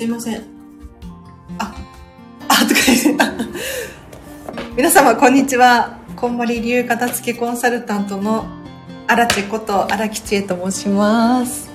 [0.00, 0.42] すいません。
[1.58, 1.74] あ、
[2.48, 3.24] あ、とか言って。
[4.74, 5.98] 皆様、こんにちは。
[6.16, 8.46] こんまり流片付けコンサルタントの
[9.06, 11.68] 荒地こと荒木千恵と申します。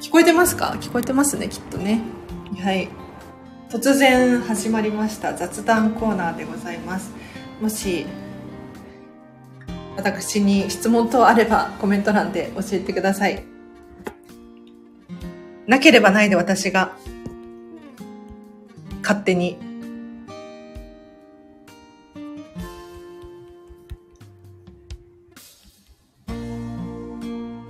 [0.00, 0.76] 聞こえてますか？
[0.80, 2.00] 聞こえてますね、きっとね。
[2.60, 2.88] はい。
[3.68, 7.12] 突然始まりました雑談コーナーでございます。
[7.60, 8.06] もし、
[9.96, 13.44] 私に質問等あればコメント欄で教えてください。
[15.70, 16.96] なければないで私が
[19.02, 19.56] 勝手に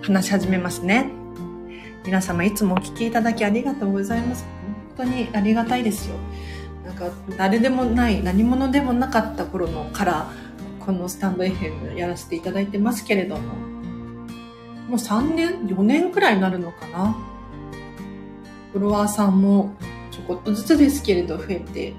[0.01, 1.11] 話し始めますね。
[2.07, 4.47] 皆様いつもお聞きいただきありがとうございます。
[4.97, 6.15] 本当にありがたいですよ。
[6.87, 10.31] なんか誰でもない何者でもなかった頃のから
[10.79, 13.51] このスタンド FM やらせていただいてますけれどもも
[14.93, 17.30] う3年4年くらいになるのかな
[18.73, 19.75] フォロワーさんも
[20.11, 21.95] ちょこっとずつですけれど増えて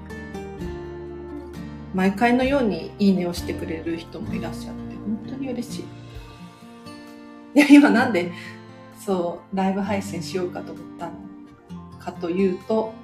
[1.94, 5.84] 毎回のようにいいねをしてくれる人もいらっしゃって本当に嬉しい。
[7.54, 8.32] で今なんで
[8.98, 11.12] そうライブ配信しようかと思ったの
[11.98, 12.94] かというと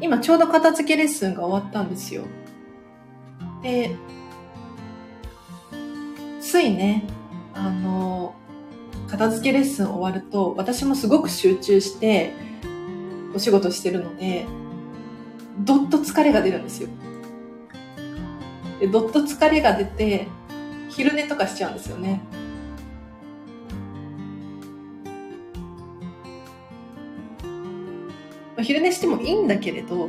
[0.00, 2.22] 今ちょうど片付けレッスンが終わったんですよ。
[3.62, 3.94] で
[6.40, 7.04] ついね
[7.54, 8.34] あの
[9.08, 12.32] 片付けレッスン終わると私もすごく集中して
[13.34, 14.46] お仕事してるので
[15.60, 16.88] どっと疲れが出るんですよ。
[18.80, 20.26] でどっと疲れが出て
[20.88, 22.20] 昼寝とかしちゃうんですよね。
[28.56, 30.08] まあ昼寝してもいいんだけれど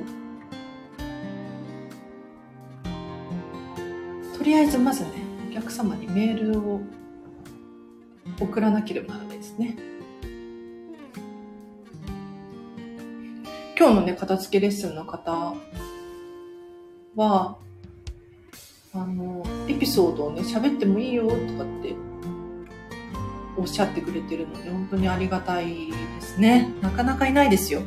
[4.38, 5.10] とりあえずまずね
[5.52, 6.82] お客様にメールを
[8.40, 9.78] 送らなければならないですね。
[13.78, 15.54] 今日のね片付けレッスンの方
[17.16, 17.58] は
[18.94, 21.38] あのエピソードをね喋ってもいいよとかっ
[21.82, 21.94] て
[23.58, 26.74] おっしゃってくれてるので本当にありがたいですね。
[26.82, 27.82] なかなかいないですよ。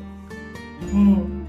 [0.93, 1.47] うん。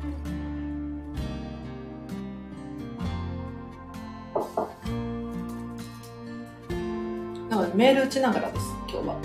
[7.49, 9.15] なのでメール打ちながらです、今日は。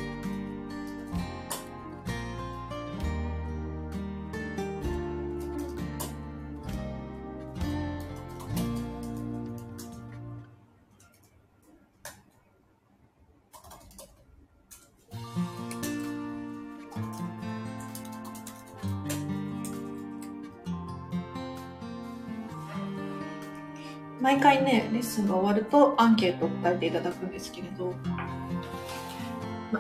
[24.21, 27.95] 毎回ね、レッスンが終わるとアンケートを答えていただくんですけれど、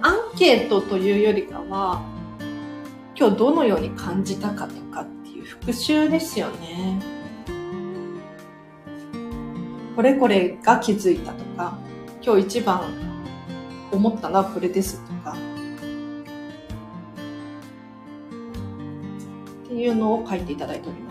[0.03, 2.03] アンケートというよりかは、
[3.17, 7.01] 今日どのように感じたかとかっていう復習ですよね。
[9.95, 11.79] これこれが気づいたとか、
[12.23, 12.83] 今日一番
[13.93, 15.37] 思ったのはこれですとか、
[19.65, 21.04] っていうのを書いていただいております。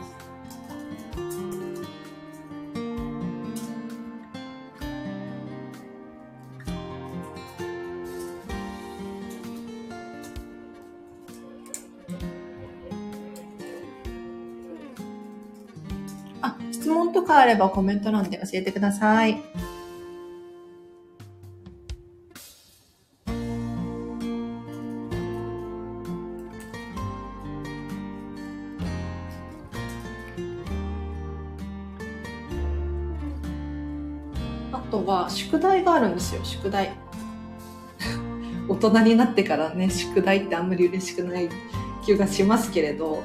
[17.44, 19.42] あればコメント欄で教えてください。
[34.72, 36.94] あとは宿題があるんですよ、宿題。
[38.70, 41.50] 大人になってからね、宿題ってあんまり嬉しくない
[42.06, 43.22] 気がしますけれど、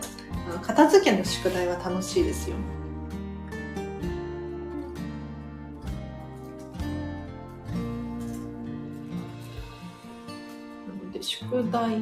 [0.53, 2.57] あ片付けの宿題は楽しいですよ。
[2.57, 2.78] な
[11.71, 11.99] 題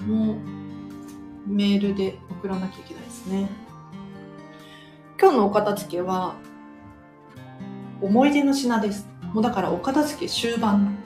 [0.00, 0.36] も
[1.46, 3.48] メールで送らなきゃいけないですね。
[5.20, 6.36] 今日のお片付けは
[8.00, 9.06] 思い出の品です。
[9.34, 10.96] もうだからお片付け終盤。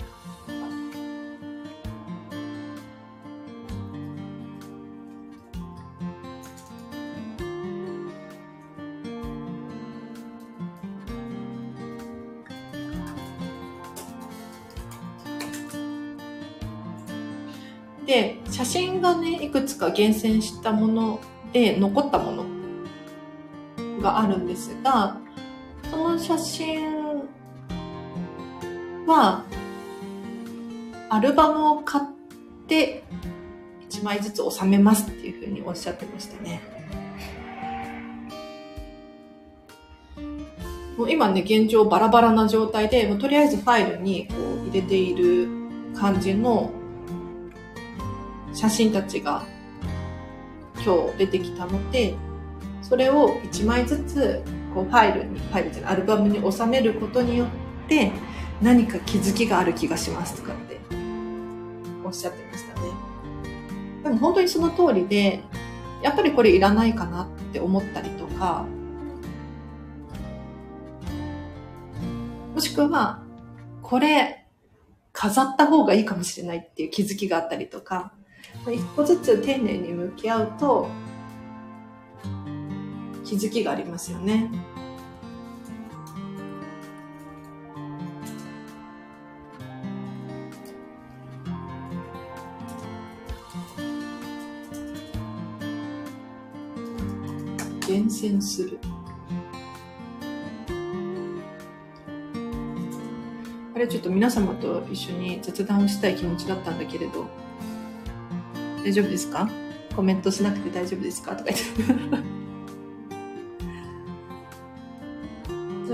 [18.07, 21.21] で写真がねいくつか厳選したもの
[21.53, 22.45] で残ったもの
[24.01, 25.19] があるんですが
[25.91, 27.23] その写真
[29.07, 29.45] は
[31.11, 32.05] アルバムを買っ
[32.67, 33.05] て
[33.89, 36.61] 1枚ずつ収めますっていうふうにおっしゃってましたね。
[40.97, 44.35] もう今ね、現状バラバラな状態で、もうとりあえずファイルにこ
[44.65, 45.49] う入れている
[45.97, 46.71] 感じの
[48.65, 49.45] 写真たちが
[50.83, 52.15] 今日出てきたので、
[52.81, 54.43] それを1枚ずつ
[54.75, 57.49] こうファイルに、ファイルじゃない、アルバムに収めることによっ
[57.89, 58.11] て
[58.63, 60.81] 何か気づきがある気がしますとかって
[62.03, 62.87] おっしゃってましたね。
[64.03, 65.43] でも本当にその通りで、
[66.03, 68.65] やっぱりこれいらないかなって思ったりとか、
[72.55, 73.23] もしくは、
[73.83, 74.47] これ
[75.13, 78.15] 飾った方がいいかもしれないっていう気づきがあったりとか、
[78.67, 80.89] 一個ずつ丁寧に向き合うと
[83.25, 84.51] 気づきがありますよね。
[97.87, 98.79] 厳選する。
[103.75, 107.27] あれちょっと皆様と一緒に雑談をしたい気持ちだったんだけれど、
[108.85, 109.49] 大丈夫ですか？
[109.97, 111.35] コメントしなくて大丈夫ですか？
[111.35, 111.65] とか言って。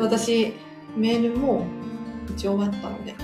[0.00, 0.54] 私、
[0.96, 1.66] メールも
[2.30, 3.14] 一応終わったので。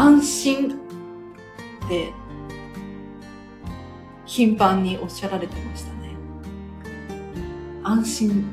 [0.00, 0.70] 安心
[1.84, 2.10] って
[4.24, 6.16] 頻繁におっしゃられてましたね。
[7.82, 8.46] 安心。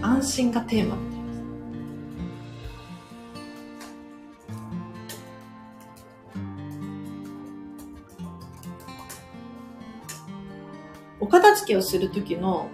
[0.00, 0.96] 安心がテーマ。
[11.18, 12.68] お片付けをするときの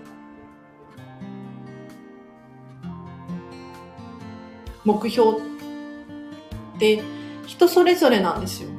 [4.85, 5.60] 目標
[6.81, 7.03] って
[7.47, 8.71] 人それぞれなんですよ。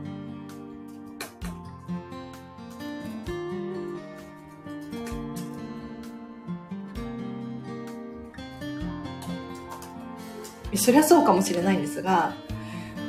[10.74, 12.34] そりゃそうかもしれないんですが、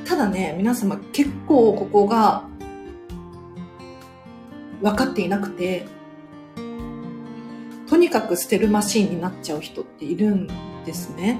[0.05, 2.45] ただね、皆様結構ここが
[4.83, 5.87] 分かっていなくて、
[7.89, 10.49] とにかく捨てるマシーンになっちゃう人っているん
[10.85, 11.39] ですね。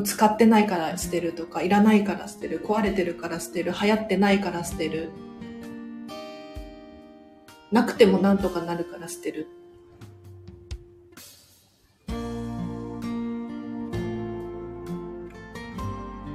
[0.00, 5.10] 使ってないから捨てるとか、いらないから捨てる、壊れてるから捨てる、流行ってないから捨てる。
[7.70, 9.48] なくてもなんとかなるから捨てる。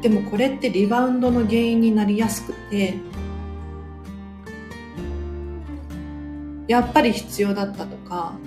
[0.01, 2.93] でもこれってリバウンドの原因になりやすくて、
[6.67, 8.37] やっぱり必要だったとか、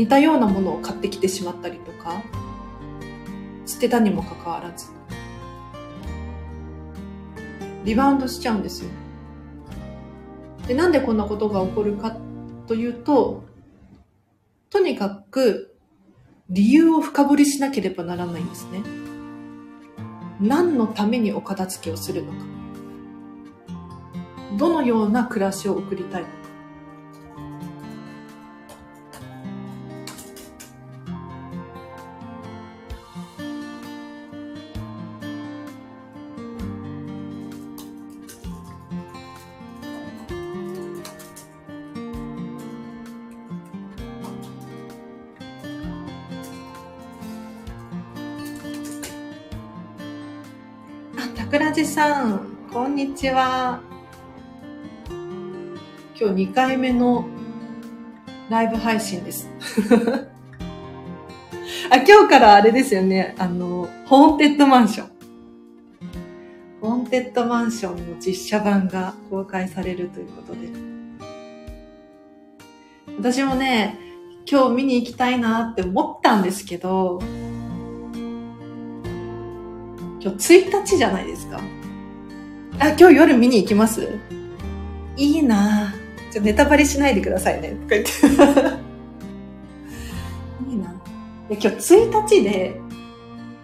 [0.00, 2.22] 似たようなものを買ってきてしまったりとか、
[3.66, 4.86] 捨てたにもかかわらず、
[7.84, 8.88] リバウンドしちゃうんですよ。
[10.66, 12.16] で、なんでこんなことが起こるか
[12.66, 13.44] というと、
[14.70, 15.76] とにかく
[16.48, 18.80] 理由を深掘りしなければならないんですね。
[20.40, 22.38] 何のためにお片付けをするのか。
[24.56, 26.39] どのような暮らしを送りたいのか。
[51.90, 53.80] さん、こんにちは。
[56.16, 57.26] 今日2回目の
[58.48, 59.50] ライブ配信です。
[61.90, 63.34] あ、今日からあれですよね。
[63.38, 65.08] あの、ホーンテッドマンション。
[66.80, 70.68] ホーンテッドマンションの実写版が公開されるということで。
[73.18, 73.98] 私もね、
[74.48, 77.20] 今日見に行きたいなって思ったんですけど、
[80.20, 81.60] 今日1日じゃないですか。
[82.80, 84.08] あ、今日夜見に行きます？
[85.16, 86.32] いいなぁ。
[86.32, 87.72] ちょネタバレしないでくださいね。
[87.72, 88.10] とか言って。
[90.66, 90.90] いいな。
[91.50, 92.80] で今日1日で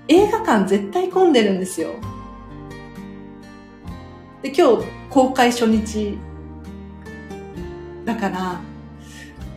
[0.08, 1.94] 映画館絶対混んでるんですよ。
[4.42, 6.18] で、今日公開初日。
[8.04, 8.61] だから、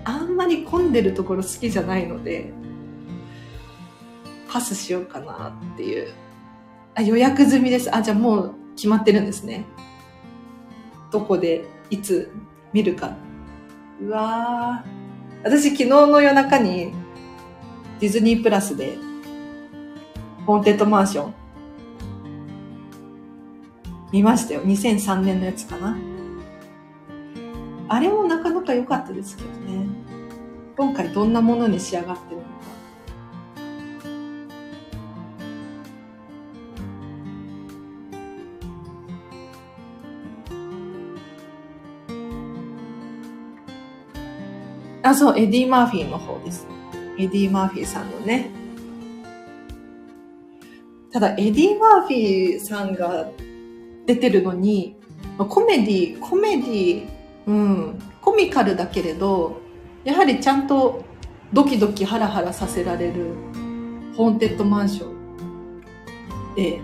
[0.05, 2.53] あんまり混んでるところ好きじゃないので、
[4.47, 6.07] パスしようかなっていう。
[6.95, 7.93] あ、予約済みです。
[7.93, 9.65] あ、じゃあもう決まってるんですね。
[11.11, 12.31] どこで、いつ
[12.71, 13.11] 見るか。
[14.01, 15.43] うわー。
[15.43, 16.93] 私昨日の夜中に
[17.99, 18.97] ディズニープラスで、
[20.45, 21.33] ホーンテッドマンション
[24.13, 24.61] 見ましたよ。
[24.61, 25.97] 2003年のやつかな。
[27.89, 29.87] あれもなかなか良かったですけどね。
[30.77, 32.38] 今回どんなものに仕上がってる
[45.01, 46.67] あ、そう、エディ・マーフィーの方です。
[47.17, 48.49] エディ・マーフィーさんのね。
[51.11, 53.29] ただ、エディ・マーフィーさんが
[54.05, 54.95] 出てるのに、
[55.37, 57.07] コメディ、コメディ、
[57.47, 59.61] うん、コミカルだけれど、
[60.03, 61.03] やはりちゃんと
[61.51, 63.33] ドキドキハラハラさせられる
[64.15, 66.81] ホーンテッドマンションで、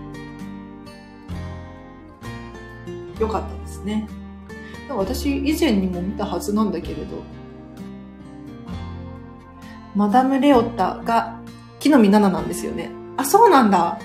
[3.19, 4.07] よかったですね。
[4.89, 7.23] 私以前にも見たはずなんだけれど、
[9.95, 11.39] マダム・レオッタが
[11.79, 12.91] 木の実奈々なんですよね。
[13.17, 13.99] あ、そうなんだ。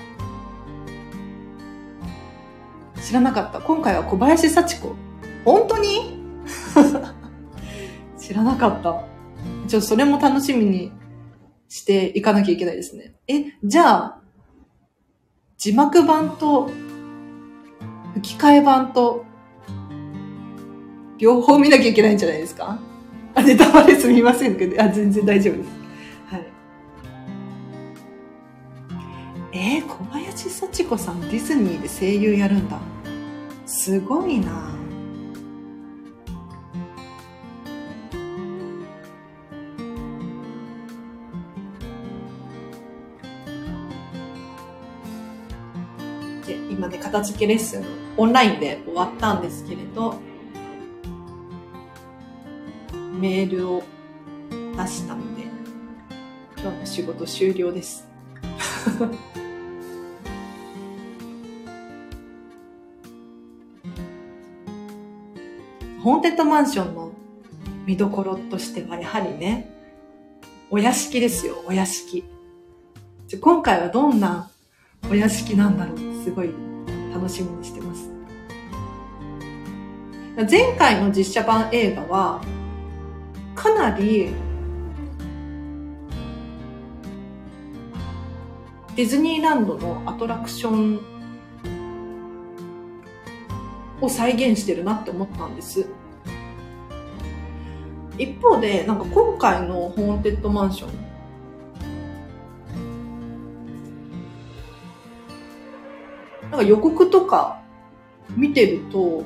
[3.03, 3.59] 知らなかった。
[3.59, 4.95] 今回は小林幸子。
[5.43, 6.19] 本当に？
[8.17, 9.03] 知らなかった。
[9.67, 10.91] ちょっとそれも楽しみに
[11.67, 13.15] していかなきゃいけないですね。
[13.27, 14.17] え、じゃあ、
[15.57, 16.69] 字幕版と
[18.15, 19.25] 吹き替え版と
[21.17, 22.79] 両方見なきゃいけないんじゃないですか？
[23.35, 25.80] あ、ネタバレすみませんけど、あ、全然大丈夫です。
[29.63, 32.79] えー、小林幸子さんディズニーで声優やるんだ。
[33.67, 34.75] すごいな
[46.45, 47.85] で今ね片付けレッスン
[48.17, 50.15] オンラインで終わったんですけれど
[53.19, 53.83] メールを
[54.51, 55.43] 出したので
[56.57, 58.07] 今日の仕事終了です
[66.03, 67.11] ホーンテッドマンションの
[67.85, 69.69] 見どころとしてはやはりね、
[70.71, 72.23] お屋敷ですよ、お屋敷。
[73.39, 74.49] 今回はどんな
[75.09, 76.49] お屋敷なんだろうすごい
[77.13, 78.09] 楽しみにしてます。
[80.49, 82.41] 前回の実写版映画は、
[83.53, 84.29] かなり
[88.95, 91.10] ディズニーランドのアトラクション
[94.01, 95.85] を再現してるなって思ったんです。
[98.17, 100.89] 一方で、なんか今回のホーンテッドマンション、
[106.51, 107.61] なんか予告とか
[108.35, 109.23] 見てると、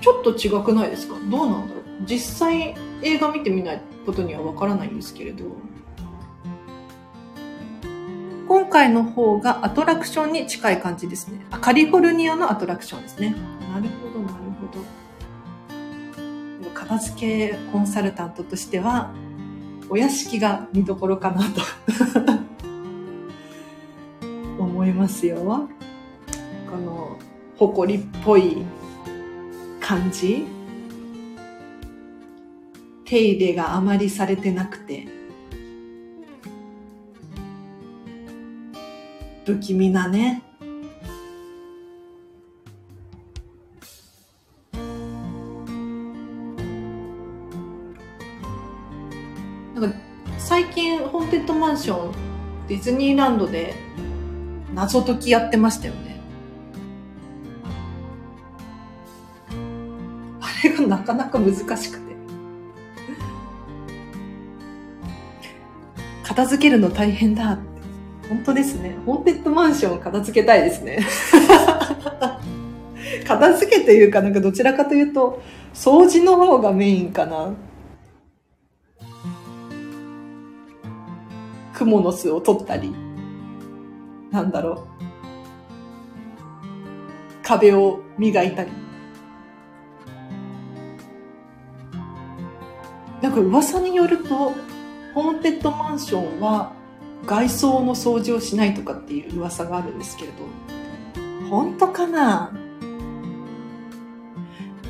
[0.00, 1.14] ちょっと違くないですか？
[1.30, 1.84] どうなんだろう？
[2.06, 5.44] 実際映画見てみないことにはわからないんですけれど
[8.50, 11.46] 今回の方がアトラクションに近い感じですね。
[11.52, 13.30] あカリフォルニアのアトラクションですね。
[13.30, 13.36] な
[13.80, 14.82] るほど、なるほど。
[16.74, 19.12] 片付けコンサルタントとしては、
[19.88, 21.60] お屋敷が見どころかなと
[24.58, 25.36] 思いますよ。
[26.68, 27.16] この、
[27.56, 28.64] 誇りっぽい
[29.80, 30.46] 感じ
[33.10, 35.04] 手入れがあまりされてなくて、
[39.44, 40.44] 不気味なね。
[49.74, 49.98] なんか
[50.38, 52.12] 最近、ホーンテッドマンション、
[52.68, 53.74] ディズニーランドで
[54.72, 56.20] 謎解きやってましたよね。
[60.40, 62.19] あれがなかなか難しくて。
[66.40, 67.68] 片付けるの大変だって。
[68.30, 68.96] 本当ですね。
[69.04, 71.00] ホーンテッドマンション片付けたいですね。
[73.28, 75.42] 片付けというか、なんかどちらかというと、
[75.74, 77.52] 掃除の方がメインかな。
[81.74, 82.94] クモの巣を取ったり、
[84.30, 84.78] なんだろう。
[87.42, 88.70] 壁を磨いたり。
[93.20, 94.54] なんか噂によると、
[95.14, 96.72] ホーンテッドマンションは
[97.26, 100.36] 外装の掃除をしないとかっていう噂があるんですけれど、
[101.48, 102.52] 本当かな？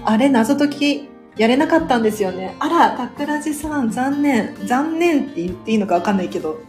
[0.04, 2.56] あれ謎解きやれなかったんですよね。
[2.58, 4.56] あら、桜地さん、残念。
[4.66, 6.60] 残念って言っていいのかわかんないけど。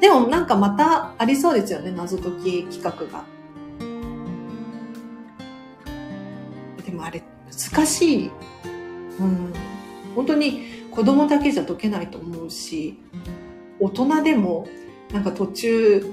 [0.00, 3.24] でもなんかまたありそうですよね、謎解き企画が。
[6.84, 7.22] でもあれ、
[7.72, 8.30] 難しい。
[9.18, 9.52] うん。
[10.14, 12.98] 本当に子供だけじゃ解けないと思うし、
[13.78, 14.66] 大人でも
[15.12, 16.10] なんか途中、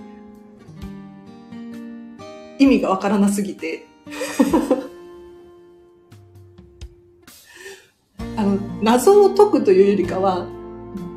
[2.59, 3.85] 意味がわからなすぎて
[8.35, 10.47] あの、謎を解くというよりかは、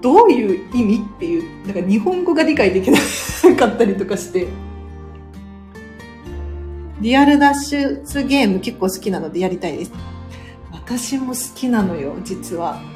[0.01, 2.99] どういう意味っていう、なんか日本語が理解できな
[3.57, 4.47] かったりとかして。
[7.01, 9.93] リアル脱出ゲーム結構好きなのでやりたいです。
[10.73, 12.95] 私も好きなのよ、実は。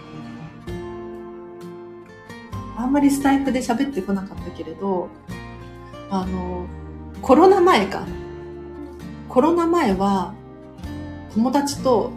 [2.80, 5.08] あんまりスタイフで喋ってこなかったけれど、
[6.08, 6.66] あの、
[7.20, 8.06] コロナ前か。
[9.28, 10.34] コロナ前は、
[11.34, 12.10] 友達と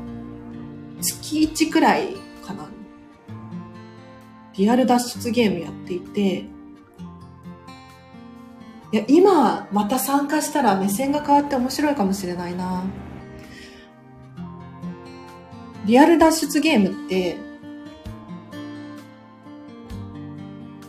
[1.01, 2.15] 月1くらい
[2.45, 2.69] かな。
[4.55, 6.45] リアル脱出ゲームやっていて、
[8.91, 12.83] いや、今また参加したら目線が変わって面白いかもしれないな。
[15.85, 17.37] リアル脱出ゲームって、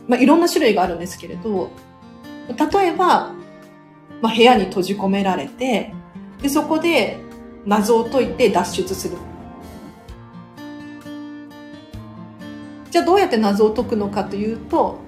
[0.08, 1.70] まあ、いろんな種類があるんですけれど、
[2.48, 3.32] 例えば、
[4.20, 5.92] まあ、部屋に閉じ込められて、
[6.42, 7.18] で、そこで
[7.64, 9.16] 謎を解いて脱出する。
[12.90, 14.98] じゃあどうやって謎を解くのかというと、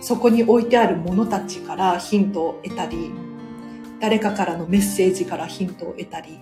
[0.00, 3.10] そこに置いてあるものたちからヒントを得たり、
[4.00, 6.38] 誰かからのメッセージからヒントを得たり、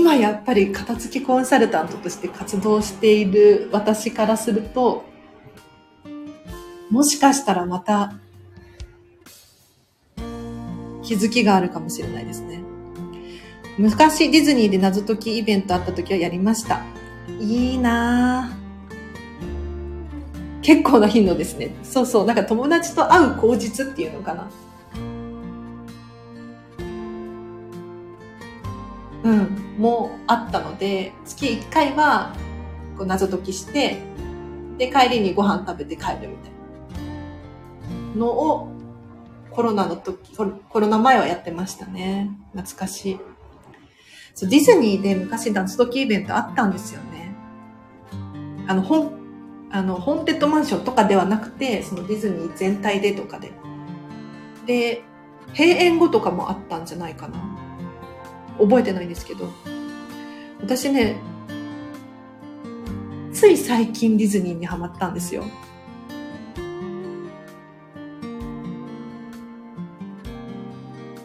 [0.00, 5.04] 今やっぱり片付けコンサルタントとして活動している私からすると、
[6.90, 8.14] もしかしたらまた
[11.02, 12.62] 気づきがあるかもしれないですね。
[13.76, 16.80] 昔ディズニーで謎解きイベントあった時はやりました。
[17.38, 18.60] いいなぁ。
[20.62, 21.74] 結構な頻度ですね。
[21.82, 22.26] そうそう。
[22.26, 24.48] なんか友達と会う口実っていうのかな。
[29.24, 29.76] うん。
[29.78, 32.34] もあったので、月1回は
[32.96, 33.98] こう謎解きして、
[34.78, 36.52] で、帰りにご飯食べて帰るみたい
[38.14, 38.68] なのを
[39.50, 42.30] コロナの時、コロナ前はやってましたね。
[42.54, 43.20] 懐かしい。
[44.34, 47.34] そうディズニーで昔脱解きイベントあったんですよね。
[48.66, 49.12] あの、本、
[49.70, 53.52] あの、ホンテッドマンションとかではなくて、そのディズニー全体でとかで。
[54.66, 55.02] で、
[55.48, 57.59] 閉園後とかもあったんじゃないかな。
[58.60, 59.48] 覚えてないんですけど。
[60.60, 61.16] 私ね、
[63.32, 65.44] つい最近ディズニーにハマったんですよ。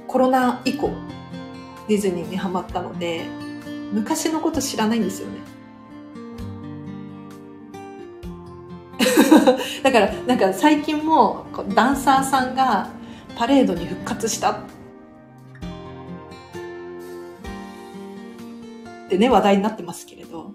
[0.07, 0.91] コロナ以降。
[1.87, 3.25] ディズニーにハマったので、
[3.91, 5.39] 昔のこと知らないんですよね。
[9.83, 11.45] だから、なんか最近も
[11.75, 12.89] ダンサーさんが
[13.35, 14.55] パレードに復活したっ
[19.09, 20.51] てね、話題になってますけれど、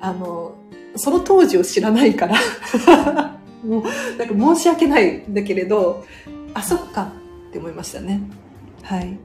[0.00, 0.54] あの、
[0.96, 2.36] その当時を知らないから
[3.64, 3.82] もう、
[4.18, 6.04] なんか申し訳ないんだけれど、
[6.54, 7.12] あ、そっか
[7.48, 8.20] って思いましたね。
[8.82, 9.18] はい。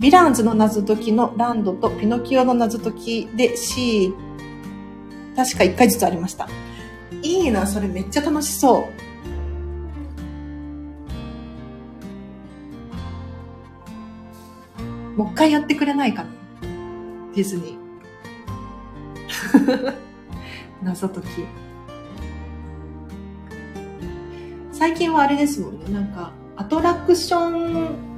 [0.00, 4.12] ヴィランズの謎解きのランドとピノキオの謎解きで C、
[5.36, 6.48] 確か1回ずつありました。
[7.22, 8.88] いいな、それめっちゃ楽しそ
[15.16, 15.18] う。
[15.18, 16.30] もう一回やってくれないかな
[17.34, 19.94] ディズニー。
[20.82, 21.26] 謎解き。
[24.70, 28.14] 最近はあれですもんね、なんか、アトラクション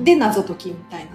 [0.00, 1.10] で謎解きみたいな。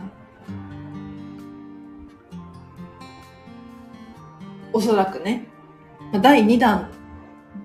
[4.71, 5.47] おそらくね。
[6.21, 6.89] 第2弾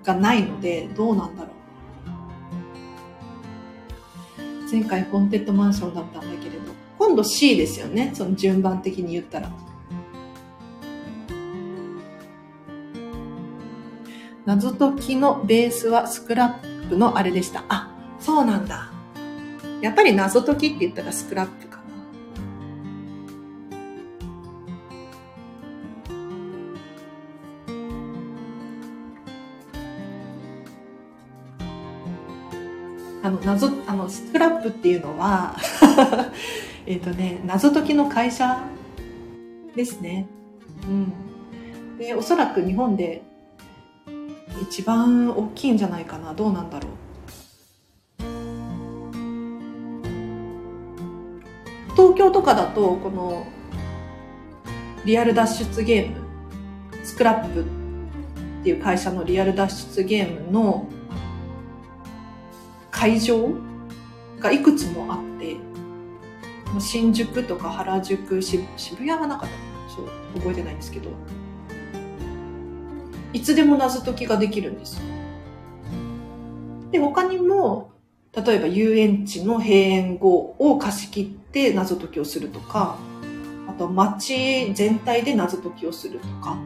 [0.03, 1.51] がないので、どうなんだろう。
[4.71, 6.30] 前回ホンテッドマンションだったんだ
[7.11, 9.51] んど C ですよねその順番的に言ったら。
[14.43, 17.63] 謎解きのベースはスクラップのあれでした。
[17.69, 18.89] あ、そうなんだ。
[19.81, 21.83] やっぱり謎解きって言ったらスクラップかな。
[33.23, 35.55] あの、謎、あの、スクラップっていうのは
[36.85, 38.59] えっとね、謎解きの会社
[39.75, 40.27] ですね。
[40.87, 41.97] うん。
[41.97, 43.21] で、おそらく日本で
[44.61, 46.33] 一番大きいんじゃないかな。
[46.33, 46.91] どうなんだろう。
[51.95, 53.45] 東京とかだと、この、
[55.05, 56.17] リアル脱出ゲーム、
[57.03, 57.65] スクラップっ
[58.63, 60.87] ていう会社のリアル脱出ゲームの
[62.91, 63.49] 会場
[64.39, 65.30] がいくつもあって、
[66.79, 68.65] 新宿とか原宿、渋
[68.97, 69.55] 谷はなかった。
[69.93, 70.07] そう、
[70.39, 71.09] 覚えてないんですけど、
[73.33, 75.01] いつでも謎解きができるんです。
[76.91, 77.91] で、他にも、
[78.33, 82.97] 例えば遊園地の閉園後を貸し切って謎解きをするとか、
[83.67, 86.57] あと街全体で謎解きをするとか、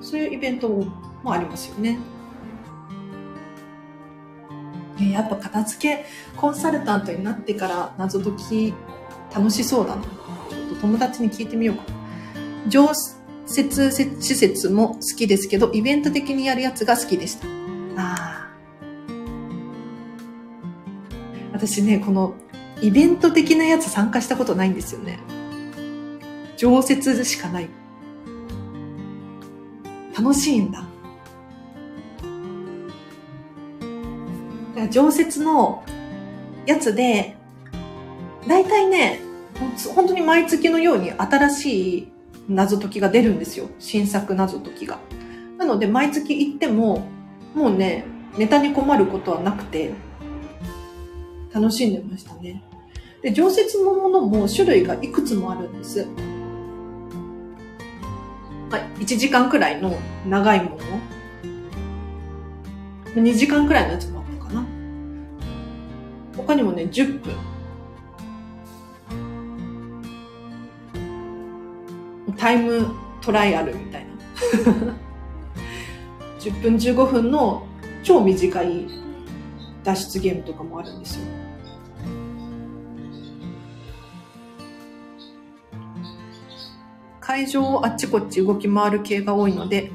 [0.00, 1.98] そういうイベントもありますよね。
[5.12, 6.06] やっぱ片付け
[6.36, 8.74] コンサルタントになってから謎解き
[9.36, 10.02] 楽しそうだな。
[10.80, 11.84] 友達に聞いてみようか。
[12.68, 12.88] 常
[13.44, 17.46] 設施設も好きですけど、イベント的にやるやつが好きでした。
[17.46, 17.50] あ
[17.98, 18.46] あ。
[21.52, 22.34] 私ね、この
[22.80, 25.18] イベント的なやつ参加したことないんですよね。
[26.56, 27.68] 常設しかない。
[30.18, 30.82] 楽しいんだ。
[34.90, 35.84] 常設の
[36.64, 37.36] やつで、
[38.48, 39.20] だいたいね、
[39.94, 42.12] 本当に毎月のように新しい
[42.48, 43.68] 謎解きが出るんですよ。
[43.78, 44.98] 新作謎解きが。
[45.58, 47.06] なので、毎月行っても、
[47.54, 48.04] もうね、
[48.36, 49.92] ネタに困ることはなくて、
[51.52, 52.62] 楽しんでましたね。
[53.22, 56.06] で、常設のものも種類がいくつもあるんです。
[58.70, 59.96] はい、1時間くらいの
[60.28, 60.78] 長いもの。
[63.14, 64.66] 2時間くらいのやつもあったかな。
[66.36, 67.32] 他にもね、10分。
[72.46, 74.12] タイムトライアルみたいな。
[76.38, 77.66] 10分15分の
[78.04, 78.86] 超短い
[79.82, 81.22] 脱出ゲームとかもあるんですよ。
[87.18, 89.90] 会場をあっちこっち動き回る系が多いので、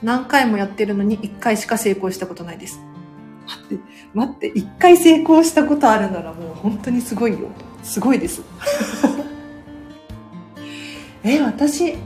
[0.00, 2.80] 何回もやってるのに1回しか成功したことないです。
[3.48, 7.48] 待って、待って、1回成功したことあるならもう本当にすごいよ。
[7.82, 8.42] すごいです。
[11.28, 11.96] え、私、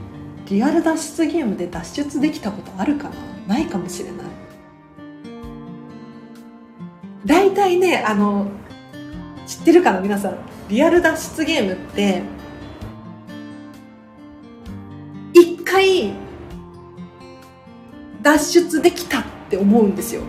[0.49, 3.09] リアル脱出ゲームで脱出できたことあるか
[3.47, 3.55] な？
[3.55, 4.25] ないかもしれない。
[7.23, 8.47] 大体ね、あの、
[9.45, 10.37] 知ってるかな皆さん？
[10.69, 12.23] リアル脱出ゲームって、
[15.33, 16.13] 一回、
[18.23, 20.23] 脱出できたって思うんですよ。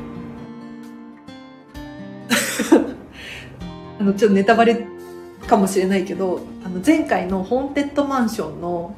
[3.98, 4.86] あの、ちょっとネタバレ
[5.46, 8.94] かもしれないけど、あの、前回のホーンテッドマンションの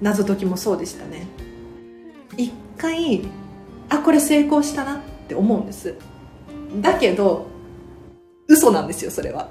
[0.00, 1.26] 謎解きもそうでしたね。
[2.36, 3.22] 一回、
[3.88, 5.94] あ、これ成功したなって思うんです。
[6.80, 7.46] だけど、
[8.48, 9.48] 嘘なんですよ、それは。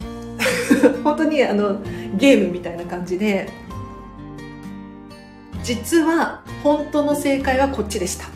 [1.04, 1.80] 本当にあの、
[2.16, 3.48] ゲームみたいな感じで、
[5.62, 8.26] 実は本当の正解はこっちでした。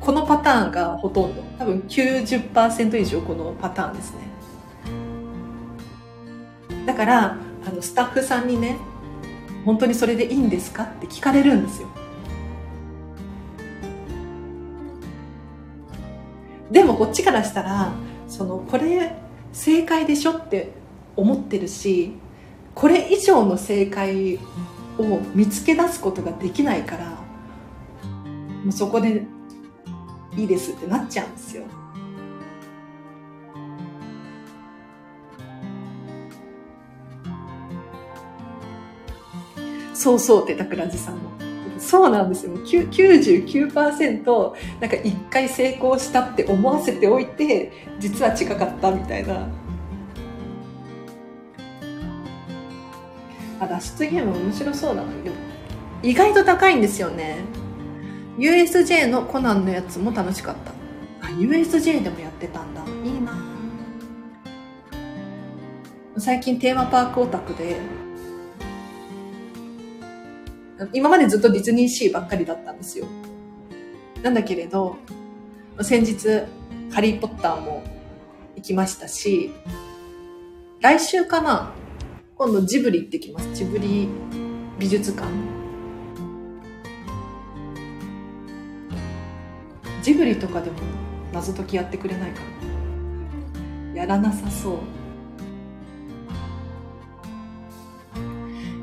[0.00, 1.42] このパターンがほとんど。
[1.58, 4.29] 多分90%以上このパターンですね。
[6.86, 8.76] だから、あの、スタッフさんにね、
[9.64, 11.88] 本当にそれでいいんですかって聞かれるんですよ。
[16.70, 17.92] でもこっちからしたら、
[18.28, 19.12] その、これ
[19.52, 20.72] 正解でしょって
[21.16, 22.16] 思ってるし、
[22.74, 24.38] これ以上の正解
[24.98, 27.16] を見つけ出すことができないから、も
[28.68, 29.26] うそこで
[30.36, 31.64] いいですってなっちゃうんですよ。
[40.00, 41.20] そうそうって桜地さんも。
[41.78, 42.54] そうなんですよ。
[42.54, 49.46] 99%なんか一回成功したって思わせておいて、実は違かったみたいな。
[53.60, 55.08] あ、脱出ゲーム面白そうだな。
[56.02, 57.36] 意外と高いんですよね。
[58.38, 61.26] USJ のコナンのやつも楽しかった。
[61.26, 62.82] あ、USJ でもやってたんだ。
[63.04, 63.36] いいな
[66.16, 67.76] 最近テーマパークオタクで、
[70.92, 73.06] 今までずっとディズニーシーばっかりだったんですよ。
[74.22, 74.96] なんだけれど、
[75.82, 76.42] 先日、
[76.90, 77.82] ハリーポッターも
[78.56, 79.50] 行きましたし、
[80.80, 81.72] 来週かな
[82.36, 83.54] 今度ジブリ行ってきます。
[83.54, 84.08] ジブリ
[84.78, 85.28] 美術館。
[90.02, 90.78] ジブリとかでも
[91.32, 92.40] 謎解きやってくれないか
[93.92, 94.00] な。
[94.00, 94.78] やらなさそう。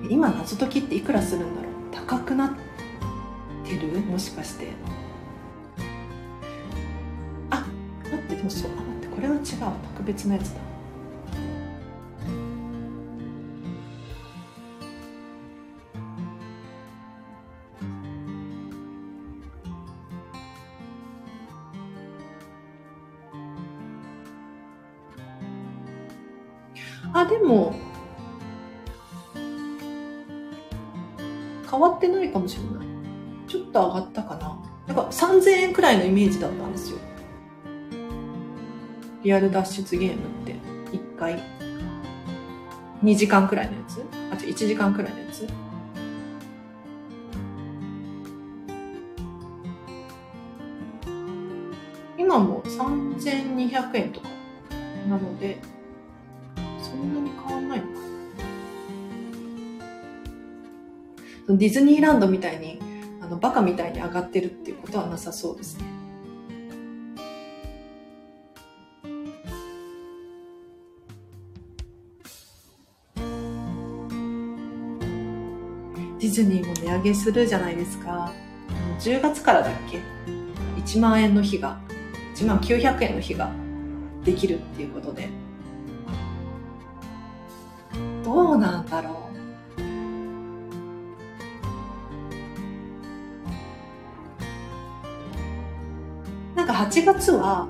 [0.10, 1.66] 今謎解きっていくらするんだろう
[2.08, 2.50] 高くなっ
[3.65, 4.00] てる？
[4.00, 4.70] もしかして。
[7.50, 7.65] あ、
[8.04, 9.41] 待って、でもそう、あ、待って、これは違う。
[9.89, 10.62] 特別なやつだ。
[27.13, 27.76] あ、でも、
[33.77, 34.59] と上がったかな。
[34.87, 36.97] なんか3000円くらいのイメージだったんですよ。
[39.23, 40.55] リアル脱出ゲームって、
[40.91, 41.39] 1回。
[43.03, 44.03] 2時間くらいのやつ？
[44.31, 45.47] あ、違う、1時間くらいのやつ？
[52.17, 54.27] 今も3200円とか
[55.07, 55.59] なので、
[56.81, 57.91] そんなに変わんないのか
[61.49, 61.55] な。
[61.55, 62.81] ディズニーランドみたいに、
[63.27, 65.83] あの、バカみたいに上がってるっていうことはなさそうですね。
[76.19, 78.31] ディズニーも値上げするじゃないですか。
[79.01, 79.99] 10月からだっけ
[80.81, 81.77] ?1 万円の日が、
[82.35, 83.51] 1万900円の日が
[84.23, 85.27] できるっていうことで。
[88.23, 89.26] どうなんだろう。
[96.77, 97.67] 8月は、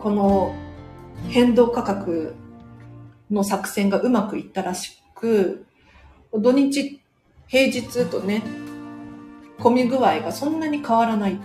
[0.00, 0.54] この
[1.28, 2.34] 変動価格
[3.30, 5.66] の作戦がうまくいったらしく、
[6.32, 7.02] 土日、
[7.48, 8.42] 平日とね、
[9.58, 11.38] 混み具合がそんなに変わらない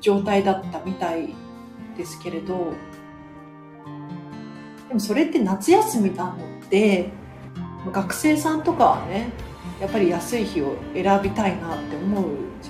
[0.00, 1.34] 状態だったみたい
[1.98, 2.72] ですけれど、
[4.88, 6.38] でもそれって夏休みなの
[6.70, 7.10] で
[7.92, 9.30] 学生さんとかはね
[9.78, 12.24] やっぱり安い日を選びたいなって思う
[12.62, 12.69] じ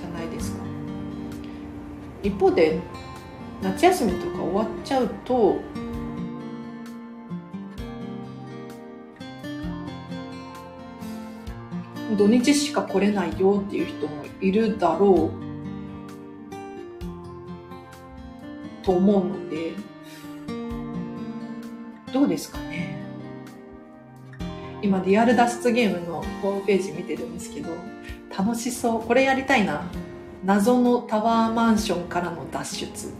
[2.23, 2.79] 一方で
[3.61, 5.59] 夏休みとか終わっちゃうと
[12.17, 15.33] 土日しか来れないよっていう人もいるだろう
[18.85, 19.71] と思うので
[22.11, 22.99] どうですかね。
[24.81, 27.69] 今リアル脱出ゲームのホームページ見てるんですけど
[28.37, 29.01] 楽しそう。
[29.01, 29.85] これやりたいな。
[30.43, 33.13] 謎のタワーマンションからの脱出。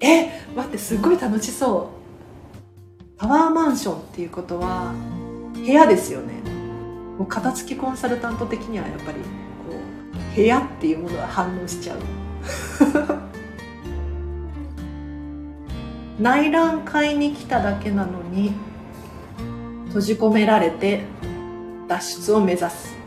[0.00, 1.90] え待ってすごい楽しそ
[3.16, 3.20] う。
[3.20, 4.92] タワーマンションっていうことは
[5.54, 6.34] 部屋ですよね。
[7.16, 9.24] もう片付きコンサルタント的にはやっぱりこ
[10.32, 11.98] う部屋っていうものは反応しちゃう。
[16.20, 18.52] 内覧会に来ただけなのに
[19.86, 21.04] 閉じ込められて
[21.86, 23.01] 脱出を目指す。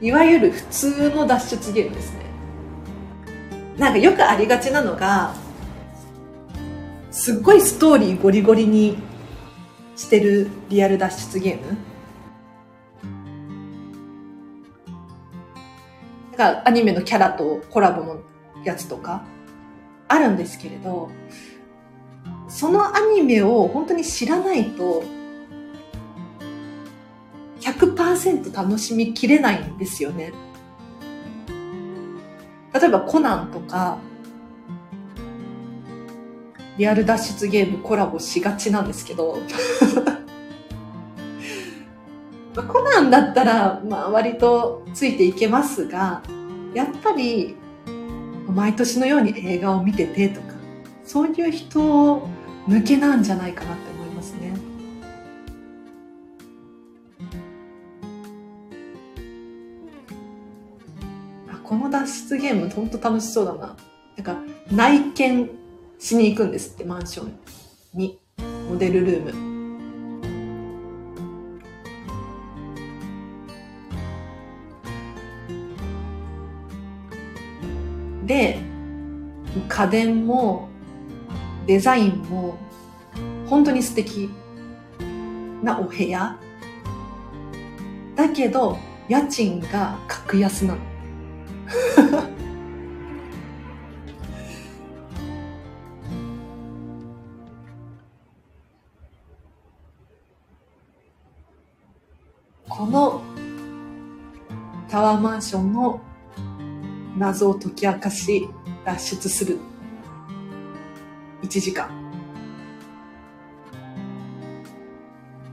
[0.00, 2.20] いわゆる普通の脱出ゲームですね。
[3.78, 5.34] なんかよくありがちなのが
[7.10, 8.98] すっごいストーリーゴリゴリに
[9.96, 11.76] してるリアル脱出ゲーム。
[16.36, 18.20] なんかアニメのキャラとコラボの
[18.64, 19.24] やつとか
[20.06, 21.10] あるんですけれど、
[22.48, 25.02] そのアニメを本当に知らないと、
[27.72, 30.32] 100%楽しみきれないんですよね。
[32.72, 33.98] 例えばコナンとか、
[36.78, 39.38] リアル脱出ゲームコラボしがちなんですけど、
[42.56, 46.22] コナンだったら、まあ割とついていけますが、
[46.74, 47.56] やっぱり
[48.46, 50.54] 毎年のように映画を見ててとか、
[51.04, 52.28] そういう人
[52.66, 53.97] 向けなんじゃないかなって
[62.08, 63.76] 脱出ゲームほんと楽しそうだな。
[64.16, 64.38] なんか
[64.72, 65.50] 内見
[65.98, 67.38] しに行くんですって、マンション
[67.92, 68.18] に。
[68.70, 69.48] モデルルーム。
[78.26, 78.58] で
[79.68, 80.68] 家電も
[81.66, 82.58] デザインも
[83.46, 84.28] 本当に素敵
[85.62, 86.38] なお部屋
[88.14, 88.76] だけど
[89.08, 90.97] 家賃が格安なの
[102.68, 103.20] この
[104.88, 106.00] タワーマンションの
[107.18, 108.48] 謎を解き明かし、
[108.84, 109.58] 脱出する。
[111.42, 111.90] 1時間。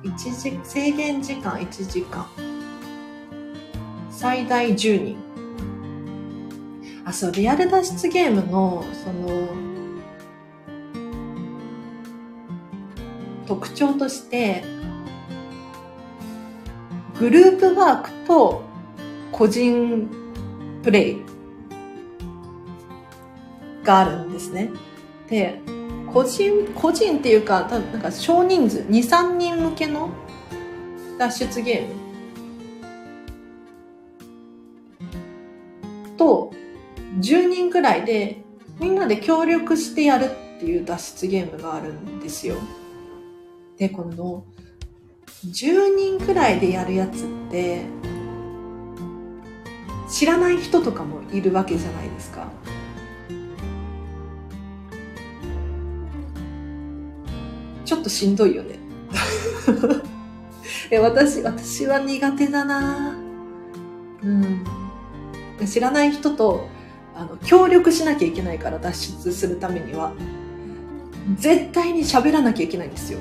[0.03, 2.25] 一時、制限時間1時間。
[4.09, 5.24] 最大10人。
[7.05, 9.47] あ、そう、リアル脱出ゲームの、その、
[13.45, 14.63] 特徴として、
[17.19, 18.63] グループワークと
[19.31, 20.09] 個人
[20.83, 21.21] プレイ
[23.83, 24.71] があるんですね。
[25.29, 25.61] で、
[26.11, 30.09] 個人、個人っていうか、たなんか少人数、2、3人向けの
[31.19, 31.93] 脱出ゲーム
[36.17, 36.54] と、
[37.19, 38.43] 10人くらいで
[38.79, 42.55] みんなで協力してやるっていう脱出ゲームがあるんですよ。
[43.77, 44.43] で、この
[45.45, 47.85] 10人くらいでやるやつって
[50.09, 52.49] 知らない人とかもいるわけじゃないですか。
[57.85, 58.79] ちょっとしんどいよね。
[60.91, 63.15] え私、私は苦手だな
[64.23, 64.63] うん。
[65.65, 66.67] 知らない人と
[67.15, 70.13] あの協力しなきゃいけないから脱出するためには
[71.37, 73.19] 絶対に喋らなきゃいけないんですよ。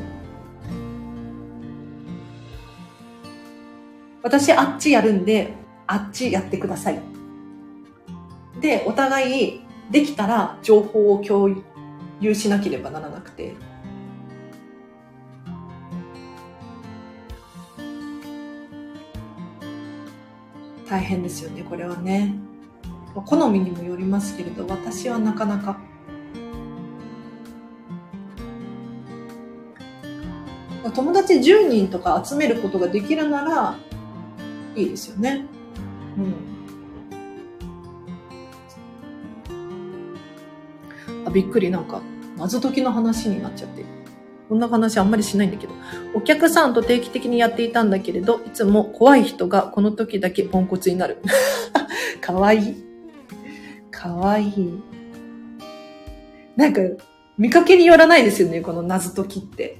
[4.23, 5.55] 私あっちやるんで
[5.87, 7.01] あっちやってください。
[8.61, 11.55] で、お互いできたら情報を共
[12.21, 13.55] 有しなければならなくて。
[20.89, 22.35] 大変ですよね、これはね。
[23.23, 25.79] 好みにもよりますけれど、私はなかなか。
[30.95, 33.77] 友達10人とか集めることができるなら
[34.77, 35.47] いいですよね。
[36.17, 36.35] うん。
[41.27, 41.71] あ、びっくり。
[41.71, 42.01] なんか、
[42.37, 43.85] 謎解きの話になっちゃって。
[44.49, 45.73] こんな話あんまりしないんだけど。
[46.15, 51.19] お客さんと定期的にやっていたんだけれど、いつも怖い人がこの時だけポンコツになる。
[52.21, 52.84] かわいい。
[53.95, 54.83] かわいい。
[56.57, 56.81] なんか、
[57.39, 59.79] 見かけによらないですよね、この謎解きって。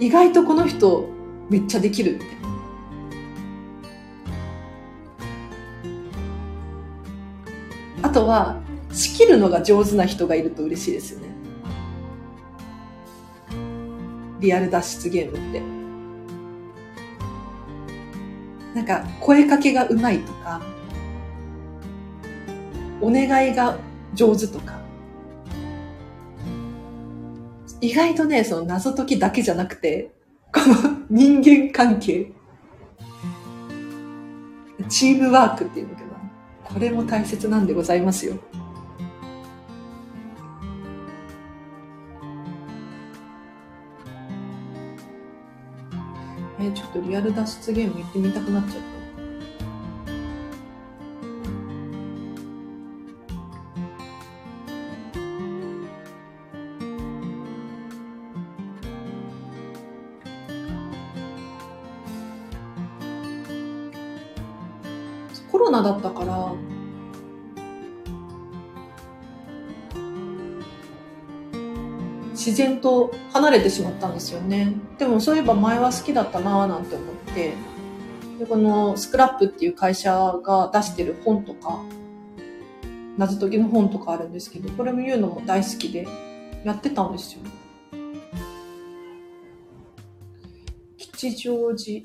[0.00, 1.08] 意外とこの人、
[1.50, 2.36] めっちゃできるみたいな。
[8.02, 8.60] あとは、
[8.92, 11.28] 仕切るのが上手な人がいると嬉しいですよね。
[14.40, 15.62] リアル脱出ゲームって。
[18.74, 20.62] なんか、声かけがうまいとか、
[23.00, 23.78] お願いが
[24.14, 24.78] 上手とか。
[27.80, 30.10] 意外とね、その謎解きだけじゃなくて、
[30.52, 32.32] この人間関係。
[34.88, 36.08] チームワークっていうのかな。
[36.64, 38.34] これも大切なんでございますよ。
[46.60, 48.97] え、ちょっとリアル脱出ゲーム行ってみたくなっちゃった。
[72.58, 74.74] 然と離れてしまったんですよね。
[74.98, 77.54] でもそういえば前は好きだったなぁなんて思って、
[78.38, 80.12] でこのスクラップっていう会社
[80.44, 81.80] が出してる本とか、
[83.16, 86.06] 謎解きの本とかあるんですけど、これも言うのも大好きで
[86.64, 87.40] やってたんですよ。
[90.96, 92.02] 吉祥寺。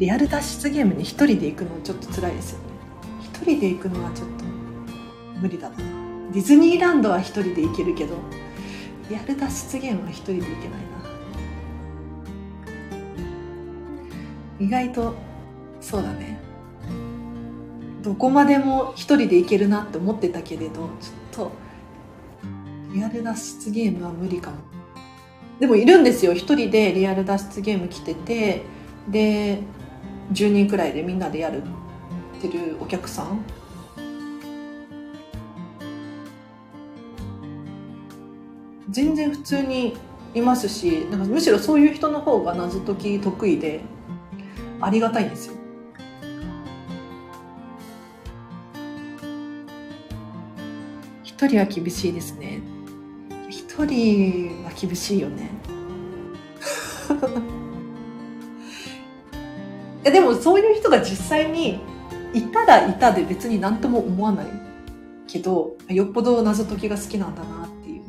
[0.00, 2.64] リアル脱出ゲームに一人で行くのちょっと辛いですよね。
[3.22, 4.44] 一人で行くのはちょっと
[5.38, 5.76] 無理だな。
[6.32, 8.16] ディズニーランドは一人で行けるけど
[9.10, 10.78] リアル脱出ゲームは一人で行けないな。
[14.58, 15.14] 意外と
[15.82, 16.40] そうだね。
[18.02, 20.90] どこまでも一人で行けるなって思ってたけれどちょっ
[21.32, 21.52] と
[22.94, 24.56] リアル脱出ゲームは無理かも。
[25.58, 26.32] でもいるんですよ。
[26.32, 28.62] 一人でリアル脱出ゲーム来てて
[29.06, 29.62] で
[30.32, 33.44] 10人くらいでみんなでやるってるお客さん
[38.88, 39.96] 全然普通に
[40.34, 43.80] いますしなんかむしろそういう人の方が謎解き得意で
[44.80, 45.54] ありがたいんですよ。
[51.22, 52.60] 一人は厳しいですね。
[53.48, 55.50] 一人は厳しいよね。
[60.02, 61.78] いやでもそういう人が実際に
[62.32, 64.46] いたらいたで別に何とも思わない
[65.26, 68.02] けど、よっぽど謎解きが好きなんだなっていう。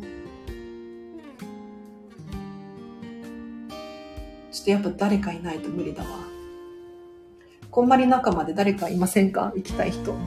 [4.52, 6.10] ちょっとやっぱ誰かいないと無理だわ。
[7.70, 9.52] こんまり仲間で誰かいませんか？
[9.56, 10.14] 行きたい人。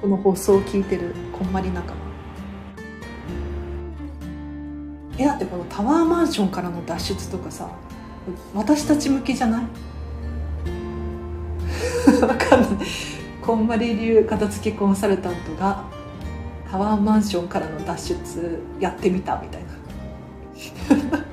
[0.00, 2.05] この放送を聞いてるこんまり仲間。
[5.18, 7.68] え、だってこのタワーマンションからの脱出とかさ、
[8.54, 9.66] 私たち向きじゃない？
[12.22, 12.70] わかんない。
[13.42, 15.84] こんまり流片付けコンサルタントが
[16.70, 21.25] タワーマンションからの脱出やってみたみたいな。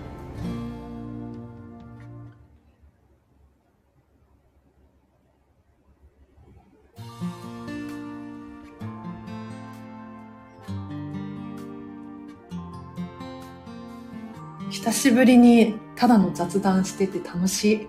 [14.83, 17.87] 久しぶりにただの雑談してて楽し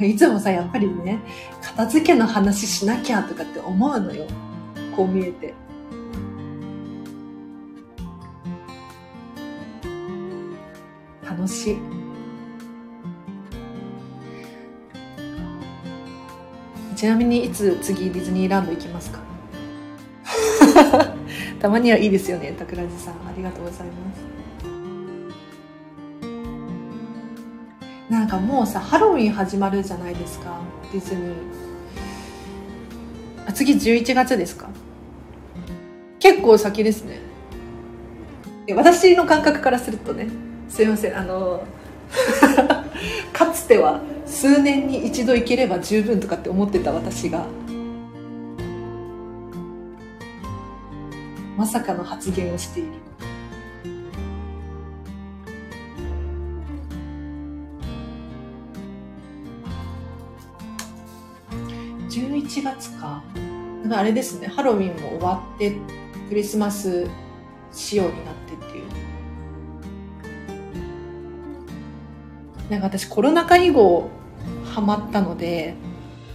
[0.00, 0.10] い。
[0.10, 1.20] いつもさ、やっぱりね、
[1.62, 4.26] 片付けの話しなきゃとかって思うのよ。
[4.96, 5.54] こう見えて。
[11.24, 11.76] 楽しい。
[16.96, 19.20] ちなみにいつ次ディズニーランド行きますか？
[21.60, 23.14] たまにはいいですよね、桜地さん。
[23.14, 24.43] ありがとうございます。
[28.14, 30.60] なんかもうさハロウィン始まるじゃないですか。
[30.92, 31.34] ディズニー。
[33.48, 34.68] あ次11月ですか。
[36.20, 37.18] 結構先ですね。
[38.72, 40.28] 私の感覚からするとね。
[40.68, 41.18] すいません。
[41.18, 41.64] あの
[43.34, 47.46] かつては数年に一度行ければ十分とかって思ってた私が
[51.56, 53.03] まさかの発言をしている。
[62.14, 63.24] 11月か。
[63.82, 65.72] だかあれですね、ハロウィンも終わって、
[66.28, 67.08] クリスマス
[67.72, 68.84] 仕様になってっていう。
[72.70, 74.10] なんか私コロナ禍以後
[74.64, 75.74] ハマったので、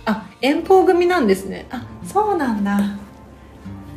[0.05, 1.65] あ、遠方組なんですね。
[1.71, 2.77] あ、そうなんだ。
[2.77, 2.97] だか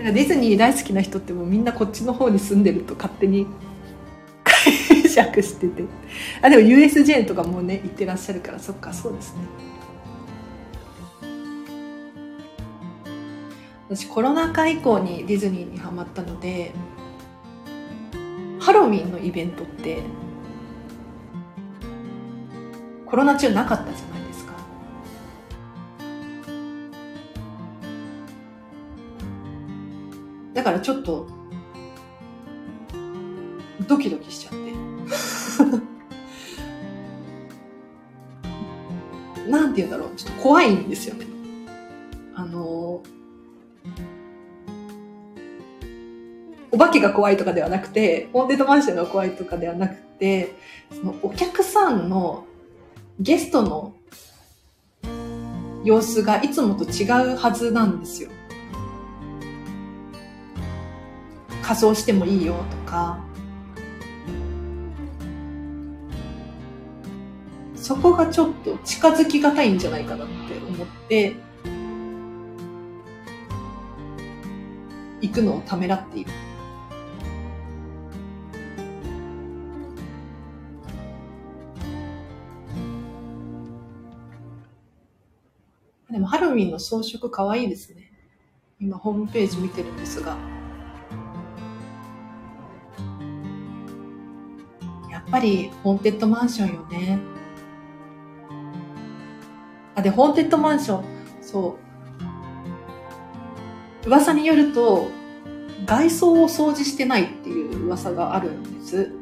[0.05, 3.47] らディズニー大好きな人ってもうみんなこっちの方に住んでると勝手に
[4.45, 5.83] 解釈してて。
[6.43, 9.72] あ、でも USJ とかもね、行ってらっしゃるから、そっか、そうですね。
[13.95, 16.73] 私コロナ禍以降にディズニーにハマったので
[18.59, 20.03] ハロウィンのイベントって
[23.05, 24.55] コロナ中なかったじゃないですか。
[30.55, 31.29] だからちょっと
[33.87, 34.73] ドキドキしちゃって。
[39.51, 40.15] なんて言うんだろう。
[40.17, 41.27] ちょっと怖いんですよね。
[42.35, 43.03] あの
[46.73, 50.57] お化けが怖いとかではなくて、ホーンテッドマンションが怖いとかではなくて、
[50.91, 52.47] そのお客さんの
[53.21, 53.95] ゲストの
[55.85, 57.05] 様子がいつもと違
[57.35, 58.31] うはずなんですよ。
[61.63, 63.23] 仮装してもいいよとか、
[67.77, 70.35] そこがちょっと近づきがたいんじゃないかなって
[70.67, 71.37] 思って、
[75.21, 76.31] 行くのをためらっている。
[86.33, 88.11] ハロウィンの装飾かわいいですね。
[88.81, 90.39] 今ホームページ見てるんですが。
[95.11, 97.19] やっぱりホーンテッドマンションよね。
[99.95, 101.05] あ、で、ホーンテッドマンション、
[101.43, 101.77] そ
[104.07, 104.09] う。
[104.09, 105.11] 噂によると、
[105.85, 109.22] 外装を掃除してないっていう噂があるんです。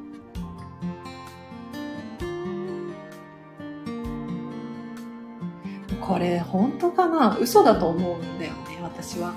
[6.10, 7.38] これ本当かな？
[7.38, 9.32] 嘘だと思うんだよね、私は。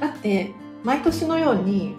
[0.00, 0.52] だって、
[0.84, 1.96] 毎年のように、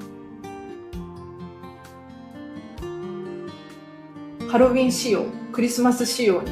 [4.49, 6.49] ハロウィン仕様、クリスマス仕様に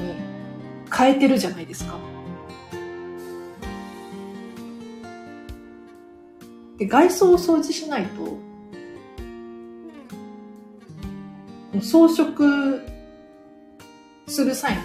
[0.94, 1.96] 変えてるじゃないですか。
[6.78, 8.06] で、外装を掃除しない
[11.72, 12.84] と、装飾
[14.28, 14.82] する際に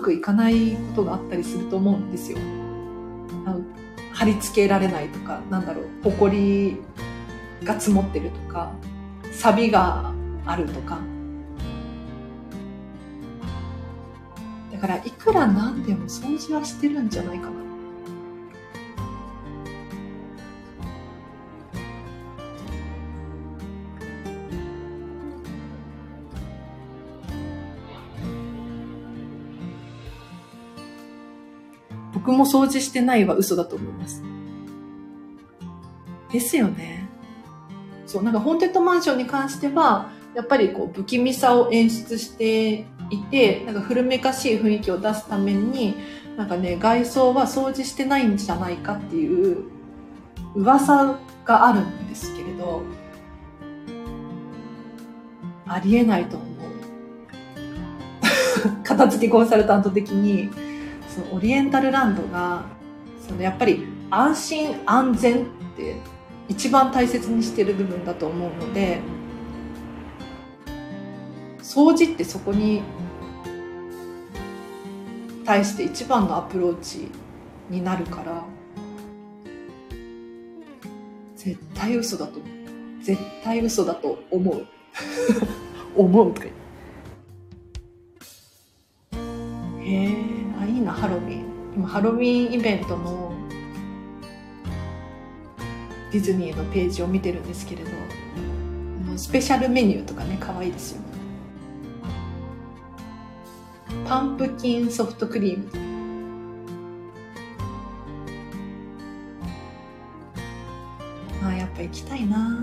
[0.00, 2.38] くいかないことがあったりすると思うんですよ。
[4.12, 6.76] 貼り付けられないとか、なんだろう、ほこり
[7.62, 8.72] が積もってるとか、
[9.32, 10.12] 錆が
[10.44, 10.98] あるとか。
[14.72, 17.69] だから、いくらなんでも掃除はしてるんじゃないかな。
[32.30, 34.22] 僕も掃除してないは嘘だと思います。
[36.30, 37.08] ですよね。
[38.06, 45.96] そう、なんかホーンテッドマンションに関しては、やっぱりこう不気味さを演出していて、なんか古めかしい雰囲気を出すために、
[46.36, 49.64] なんかね、外装は掃除してないんじゃないかっていう
[50.54, 52.82] 噂があるんですけれど、
[55.66, 56.48] ありえないと思う。
[58.86, 60.48] 片付けコンサルタント的に、
[61.14, 62.64] そのオリエンタルランドが、
[63.26, 65.46] そのやっぱり安心安全っ
[65.76, 65.96] て
[66.48, 69.00] 一番大切にしてる部分だと思うので、
[71.62, 72.82] 掃除ってそこに
[75.44, 77.08] 対して一番のアプローチ
[77.68, 78.44] になるから、
[81.36, 82.40] 絶対嘘だと。
[83.02, 84.66] 絶対嘘だと思う。
[85.96, 86.54] 思うとか言っ
[89.80, 89.90] て。
[89.90, 90.39] へえ、
[90.80, 91.44] いな、ハロウィン。
[91.76, 93.32] 今、ハロウィンイベントの
[96.10, 97.90] ディズニーのページを見てるんですけれど、
[99.16, 101.02] スペシャルメニューとかね、可愛いですよ。
[104.06, 105.70] パンプキンソフトクリーム。
[111.44, 112.60] ああ、やっぱ行きたいな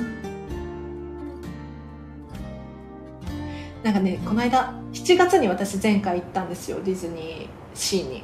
[3.83, 8.23] なんかね、この間、7月に私前回行ったんですよ、ディズニーシーに。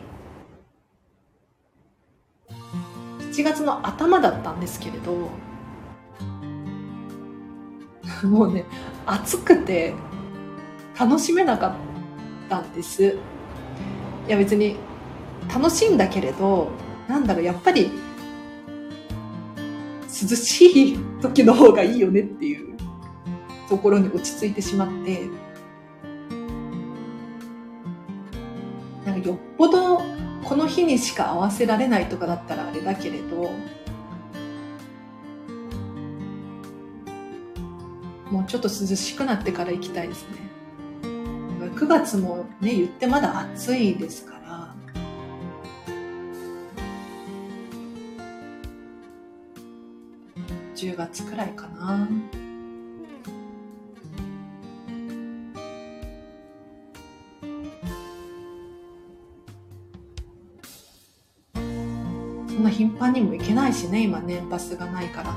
[3.31, 5.29] 7月の頭だったんですけれど、
[8.27, 8.65] もうね、
[9.05, 9.93] 暑くて
[10.99, 11.73] 楽しめなかっ
[12.49, 13.17] たんです。
[14.27, 14.77] いや別に
[15.53, 16.69] 楽しいんだけれど、
[17.07, 17.91] なんだろう、やっぱり
[20.07, 22.77] 涼しい時の方がいいよねっていう
[23.67, 25.27] ところに落ち着いてしまって、
[29.23, 30.01] よっぽど
[30.43, 33.51] この日にしか合わせられないとかだったらあれだけれど、
[38.29, 40.37] もうちょっと涼しくなってから行きたいですね。
[41.75, 44.75] 9月もね、言ってまだ暑いですから、
[50.75, 52.07] 10月くらいかな。
[62.63, 65.35] んな頻繁にも行けないしね、今年パスがないから。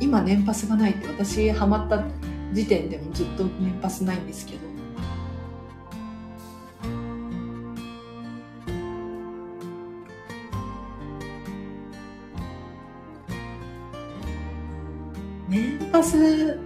[0.00, 2.04] 今年パスがないって私ハマった
[2.52, 4.58] 時点でもずっと年パスないんですけど。
[15.48, 16.58] 年パス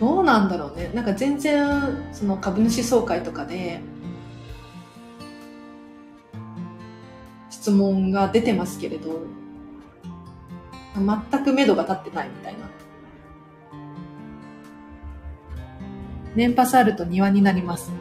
[0.00, 0.90] どうなんだろうね。
[0.94, 1.68] なんか全然
[2.12, 3.80] その株主総会とかで
[7.62, 9.20] 質問が出てますけれど、
[10.96, 12.58] 全く目処が立ってないみたいな。
[16.34, 17.92] 年パスあると庭になります。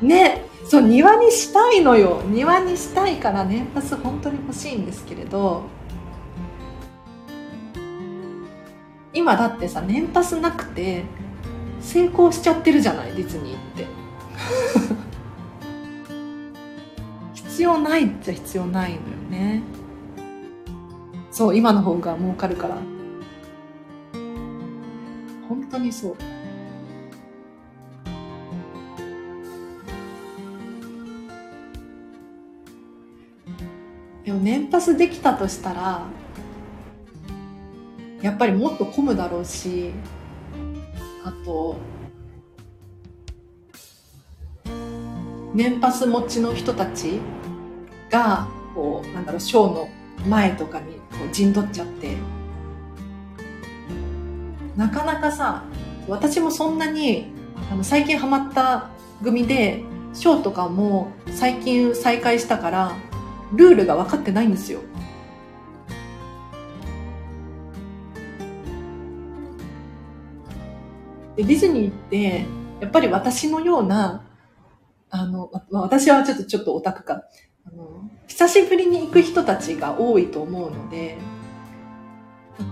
[0.00, 2.22] ね、そう、庭にしたいのよ。
[2.30, 5.64] 庭にしたいから年パス本当に欲しいんですけれど、
[9.12, 11.04] 今だってさ、年パスなくて
[11.82, 13.86] 成功しちゃってるじゃない、ディズニーって。
[17.62, 19.62] 必要ないっちゃ必要ないのよね。
[21.30, 22.76] そう、今の方が儲かるから。
[25.48, 26.16] 本当にそう。
[34.24, 36.02] でも年パスできたとしたら、
[38.22, 39.92] やっぱりもっと混むだろうし、
[41.24, 41.76] あと、
[45.54, 47.20] 年パス持ちの人たち
[48.12, 49.88] が、こう、なんだろう、ショーの
[50.28, 52.16] 前とかにこう陣取っちゃって、
[54.76, 55.64] なかなかさ、
[56.08, 57.32] 私もそんなに、
[57.70, 58.90] あの、最近ハマった
[59.24, 59.82] 組で、
[60.12, 62.92] ショーとかも最近再開したから、
[63.54, 64.80] ルールが分かってないんですよ。
[71.36, 72.46] でディズニーって、
[72.80, 74.28] やっぱり私のような、
[75.08, 77.22] あの、私はちょっと、ちょっとオタクか。
[77.66, 81.18] あの、久しぶりに行く人たちが多いと思うので、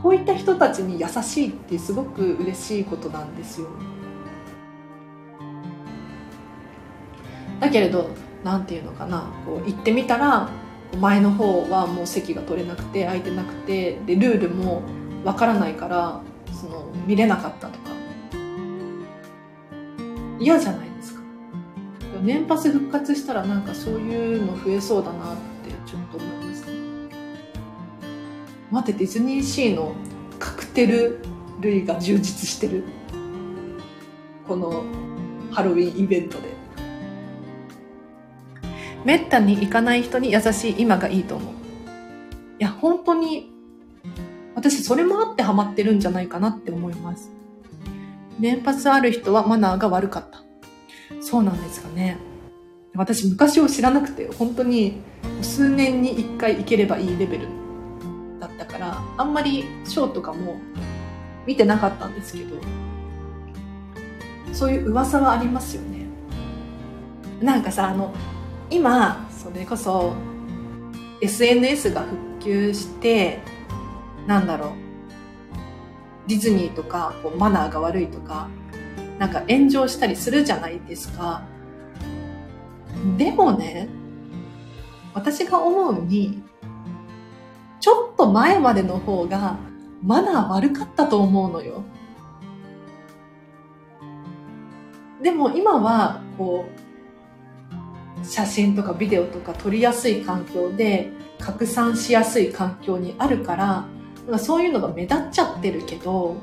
[0.03, 3.69] こういった人たちに優しいってすごく嬉しいことなんですよ。
[7.61, 8.11] だけれど、
[8.45, 10.51] なんていうのかな、こう行ってみたら、
[10.99, 14.83] 前の方はもう席が取れなくて空いてなくてでルールも
[15.25, 16.21] わからないから
[16.53, 17.91] その見れなかったとか
[20.39, 21.20] 嫌じゃないですか
[22.23, 26.79] 年パス復活したらなんかそういうの増えそうだなってちょっと思いますね
[28.71, 29.95] 待ってディズニーシーの
[30.39, 31.21] カクテル
[31.61, 32.85] 類が充実してる
[34.47, 34.85] この
[35.51, 36.61] ハロウィンイベントで
[39.05, 41.55] めったに行かない人に優しい今がいいと思う。
[42.59, 43.51] いや、本当に、
[44.55, 47.31] 私それもあってハマってるんじゃないかなって思います。
[48.39, 50.43] 年パスある人はマナーが悪かった。
[51.21, 52.17] そうなんですかね。
[52.95, 55.01] 私昔を知らなくて、本当に
[55.43, 57.49] 数年に一回行ければいいレベル
[58.39, 60.57] だったから、あんまりショーとかも
[61.47, 62.57] 見てなかったんですけど、
[64.53, 66.07] そういう噂はありますよね。
[67.41, 68.13] なんかさ、あの、
[68.71, 70.15] 今それこそ
[71.21, 73.41] SNS が復旧して
[74.27, 74.71] なんだろう
[76.29, 78.49] ディズニーとかこうマナーが悪いとか
[79.21, 81.43] なんか炎上したりするじゃないですか。
[83.19, 83.87] でもね
[85.13, 86.43] 私が思うに
[87.81, 89.59] ちょっと前までの方が
[90.03, 91.83] マナー悪かったと思うのよ。
[95.23, 96.65] でも今はこ
[98.23, 103.57] う写真とかビデオとか撮りやすい環境で拡散しやすい環境にあるか
[104.31, 106.37] らそういうのが目立っちゃってるけど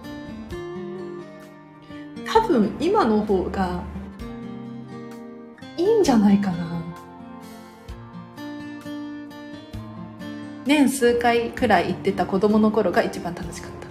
[2.27, 3.81] 多分今の方が
[5.77, 6.67] いいんじゃないかな。
[10.65, 13.87] 年数回くらい行ってた子供の頃が一番楽しかった。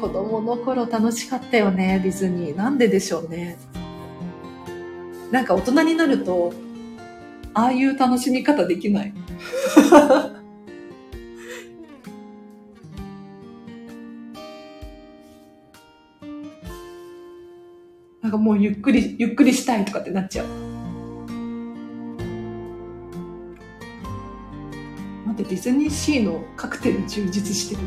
[0.00, 2.56] 子供の頃楽しかったよねディズニー。
[2.56, 3.58] なんででしょうね。
[5.30, 6.54] なんか大人になると、
[7.52, 9.12] ああいう楽しみ方できない。
[18.30, 20.46] んかもうゆっくり、ゆっくりしたいとかってなっちゃう。
[25.26, 27.82] 待って、ディズニーシーのカクテル充実してる。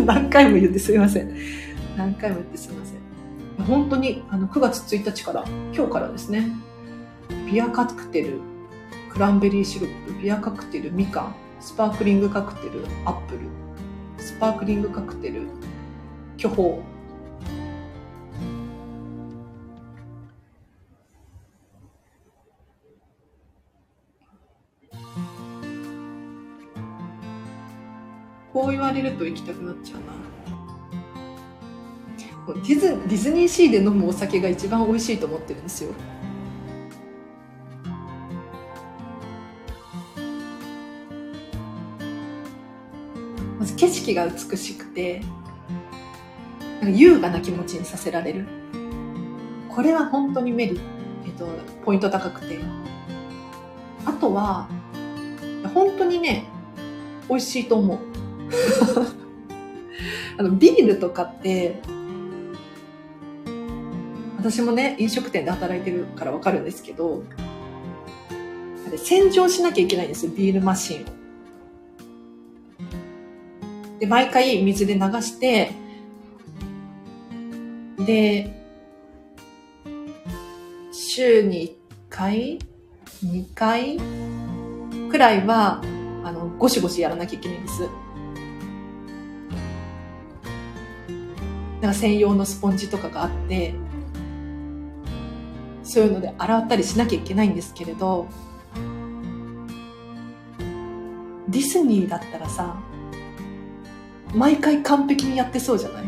[0.06, 1.36] 何回も言ってすいません。
[1.96, 3.64] 何回も言ってすいません。
[3.66, 5.44] 本当にあの9月1日から、
[5.74, 6.50] 今日からですね、
[7.46, 8.40] ビアカクテル、
[9.12, 13.40] クランベリーシロップ、ビアカクテル、みかん、スパークリングカクテル、アップル、
[14.18, 15.42] スパークリングカクテル、
[16.36, 16.93] 巨峰。
[28.54, 30.00] こう言われると行きたくなっちゃう
[32.46, 32.54] な。
[32.54, 35.90] ディズディズニーシーで飲むお酒が一番美味しいと思ってるんですよ。
[43.58, 45.20] まず景色が美しくて
[46.80, 48.46] なんか優雅な気持ちにさせられる。
[49.68, 50.78] これは本当にメリ
[51.26, 51.48] えっと
[51.84, 52.60] ポイント高くて。
[54.06, 54.68] あとは
[55.72, 56.44] 本当にね
[57.28, 58.13] 美味しいと思う。
[60.36, 61.80] あのビールとかって
[64.44, 67.24] 私もね、飲食店で働いてるからわかるんですけど、
[68.86, 71.04] あれ洗浄しなきゃいけないんですよ、ビールマシンを。
[74.00, 75.70] で、毎回水で流して、
[78.04, 78.54] で、
[80.92, 81.78] 週に
[82.10, 82.58] 1回
[83.24, 83.98] ?2 回
[85.10, 85.80] くらいは、
[86.22, 87.88] あの、ゴシゴシやらなきゃいけないんです。
[91.84, 93.74] なんか専用のスポンジとかがあって、
[95.82, 98.26] そういうので洗ったりしなきゃいけないんですけれど
[101.46, 102.74] ディズニーだったらさ
[104.34, 106.04] 毎回完璧にやってそうじゃない？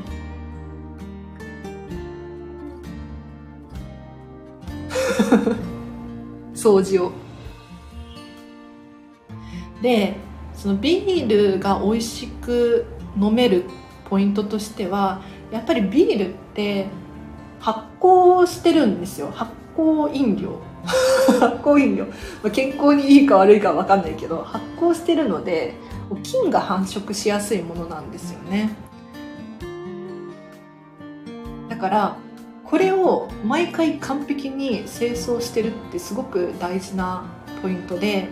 [6.57, 7.13] 掃除を。
[9.83, 10.17] で
[10.55, 12.87] そのビールが美味しく
[13.21, 13.65] 飲める
[14.09, 15.21] ポイントとしては
[15.51, 16.87] やっぱりビールって
[17.61, 19.31] 発酵してるんですよ。
[19.33, 20.61] 発酵飲料。
[21.41, 22.13] 発酵飲料、ま
[22.45, 25.75] あ、健康にいいか悪いか分かんないけど発酵してるので
[26.23, 28.71] 菌が繁殖しやすいものなんですよね。
[31.69, 32.17] だから
[32.65, 37.25] これを毎回完璧に清掃してるってすごく大事な
[37.63, 38.29] ポイントで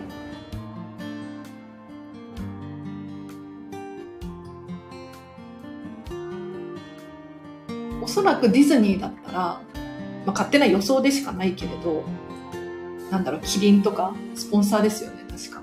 [8.15, 9.61] そらくディズニーだったら、ま
[10.27, 12.05] あ、勝手な予想でしかないけれど
[13.11, 15.61] なんだろうキリンとかスポンサーですよね確か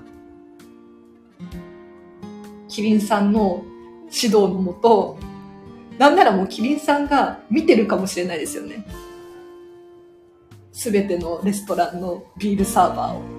[2.69, 3.63] キリンさんの
[4.05, 5.17] 指導のもと
[5.97, 8.85] なんならもうキリンさんが見てるかもしれないですよね。
[10.71, 13.32] すべてのレストランのビールサーバーを。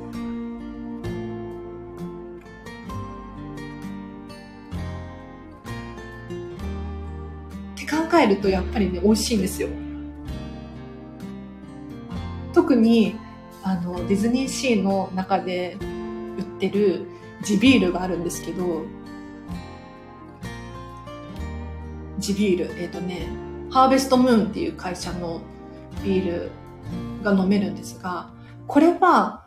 [8.21, 9.69] えるとやっぱりね、美味しいんですよ。
[12.53, 13.17] 特に、
[13.62, 15.77] あの、ディズニーシーの中で
[16.39, 17.07] 売ってる
[17.43, 18.85] 地ビールがあるんですけど、
[22.19, 23.29] 地ビール、えっ、ー、とね、
[23.71, 25.41] ハーベストムーンっていう会社の
[26.05, 26.51] ビール
[27.23, 28.33] が飲めるんですが、
[28.67, 29.45] これは、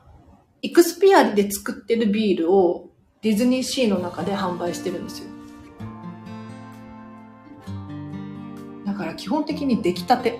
[0.61, 2.89] イクスピアリで作ってるビールを
[3.22, 5.36] ディズニーシーの中で販売してるんですよ。
[9.18, 10.39] 基本的に出来たて。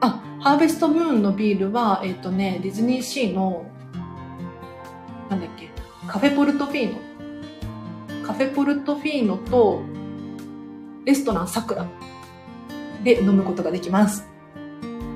[0.00, 3.66] あ、ハーベストムーンのビールは、えっ、ー、とね、ディズニーシーの、
[5.28, 5.68] なんだっけ、
[6.06, 9.82] カフェポルトフィーノカフェポルトフィーノと
[11.04, 11.86] レストランさくら
[13.02, 14.26] で飲むことができます。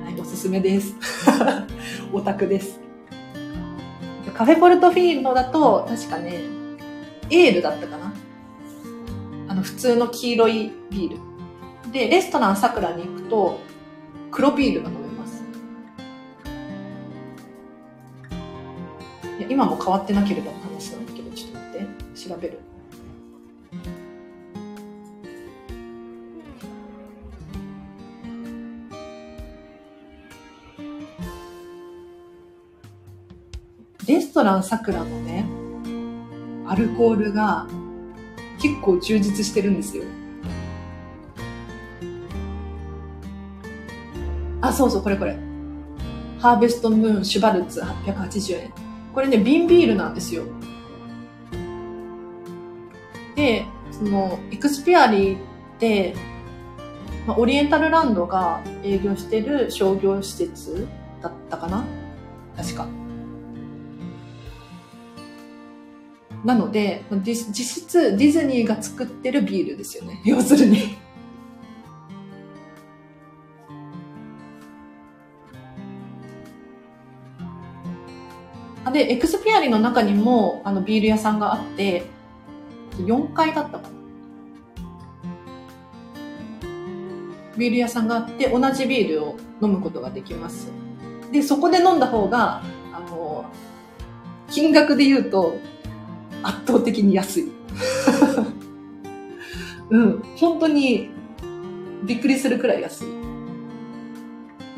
[0.04, 0.94] はい、おすすめです。
[2.12, 2.80] オタクです。
[4.34, 6.40] カフェポルトフィーノだと、確かね、
[7.30, 8.12] エールだったかな
[9.56, 11.92] の、普通の黄色いビール。
[11.92, 13.58] で、レストランさくらに行くと、
[14.30, 15.42] 黒ビールが飲めます。
[19.48, 22.60] 今も変わってなければの話なんだけど、ちょっと待って、調べる。
[34.06, 35.44] レストランさくらのね、
[36.68, 37.66] アルコールが
[38.58, 40.04] 結構充実してるんですよ。
[44.60, 45.36] あ、そうそう、これこれ。
[46.38, 48.72] ハーベストムーンシュバルツ880円。
[49.14, 50.44] これね、瓶ビールなんですよ。
[53.34, 55.40] で、その、エクスピアリーっ
[55.78, 56.14] て、
[57.26, 60.86] まあ、オリエンタルランドが営業してる商業施設
[61.22, 61.84] だったかな？
[62.56, 62.86] 確か。
[66.46, 70.22] なので、実質ディズニーが作ってるビールですよね。
[70.24, 70.96] 要するに。
[78.92, 82.04] で、エクスピアリの中にもあのビール屋さんがあって、
[82.98, 83.88] 4階だったかな。
[87.58, 90.68] ビール屋さんがあって、同じビールを飲むことができます。
[91.32, 93.46] で、そこで飲んだ方が、あの、
[94.48, 95.56] 金額で言うと、
[96.46, 97.50] 圧倒的に安い。
[99.90, 101.10] うん、本当に
[102.04, 103.06] びっくりするくらい安い。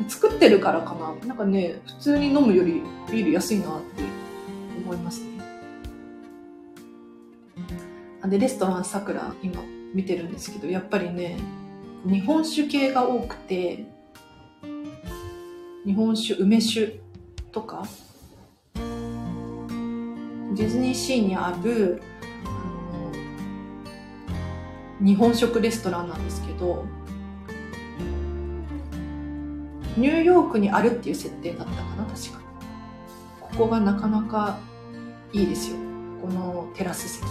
[0.07, 1.13] 作ってるからかな。
[1.27, 4.03] なんかね、普通に飲むよりビール安いなって
[4.83, 5.29] 思いますね。
[8.27, 9.61] で、レストランさくら今
[9.93, 11.37] 見てるんですけど、やっぱりね、
[12.05, 13.85] 日本酒系が多くて、
[15.85, 16.99] 日本酒、梅酒
[17.51, 17.87] とか、
[20.59, 22.01] ディズニーシーにある
[22.43, 22.49] あ
[25.01, 26.85] の日本食レストランなんですけど
[29.95, 32.41] ニューヨークにあるっていう設定だったかな確か。
[33.39, 34.59] ここがなかなか
[35.31, 35.77] いいですよ。
[36.21, 37.25] このテラス席。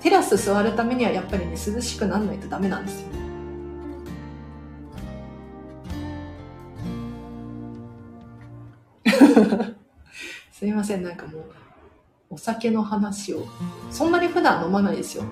[0.00, 3.08] テラス座るためにはやっぱりね涼しくならないとダメなんですよ。
[10.58, 11.44] すいません、なんかもう、
[12.30, 13.46] お酒の話を、
[13.90, 15.24] そんなに普段飲まないですよ。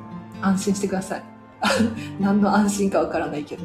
[0.42, 1.22] 安心してください。
[2.20, 3.64] 何の安心かわからないけど。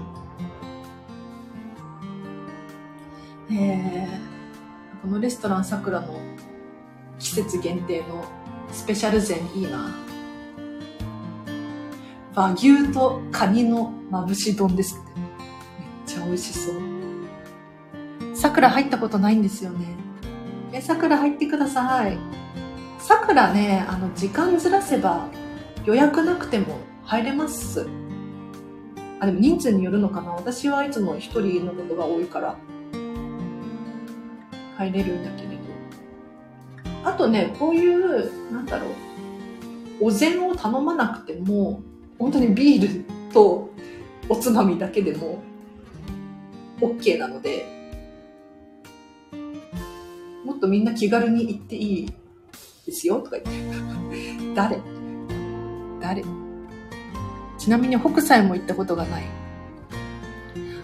[3.51, 6.22] えー、このレストランさくらの
[7.18, 8.24] 季節限定の
[8.72, 9.93] スペシャル膳いいな。
[12.36, 15.20] 和牛とカニのまぶし丼ですって。
[15.20, 15.28] めっ
[16.05, 16.76] ちゃ美味しそう。
[18.34, 19.99] 桜入ったことないんですよね。
[20.72, 22.18] え、桜入ってください。
[23.00, 25.28] 桜ね、あの、時間ずらせば
[25.86, 27.88] 予約なくても入れます。
[29.20, 32.56] あ、でも人数によるのかな私はいつも一人のことが多いから
[34.78, 35.56] 入れるんだけれど。
[37.04, 38.90] あとね、こういう、なんだろう、
[40.02, 41.82] お膳を頼まなくても、
[42.20, 43.70] 本当にビールと
[44.30, 45.42] おつまみだけでも
[46.80, 47.79] OK なので、
[50.46, 52.14] もっとみんな気軽に行っていい
[52.86, 54.54] ですよとか言って。
[54.56, 54.80] 誰？
[56.00, 56.24] 誰？
[57.58, 59.24] ちなみに北斎も行ったことがない。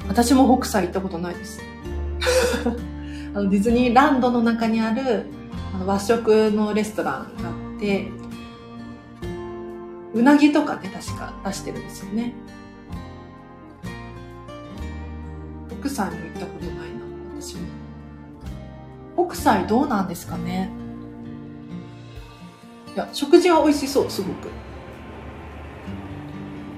[0.08, 1.62] 私も北斎行ったことないです。
[3.34, 5.26] あのディズニーランドの中にある
[5.74, 8.10] あの和食のレストランがあって、
[10.14, 12.34] うなぎとかね、確か出してるんですよね。
[15.82, 16.75] 北斎も行ったことない、
[19.16, 20.70] 北斎どうなんですかね？
[22.96, 24.50] いや、食事は美味しそう、すごく。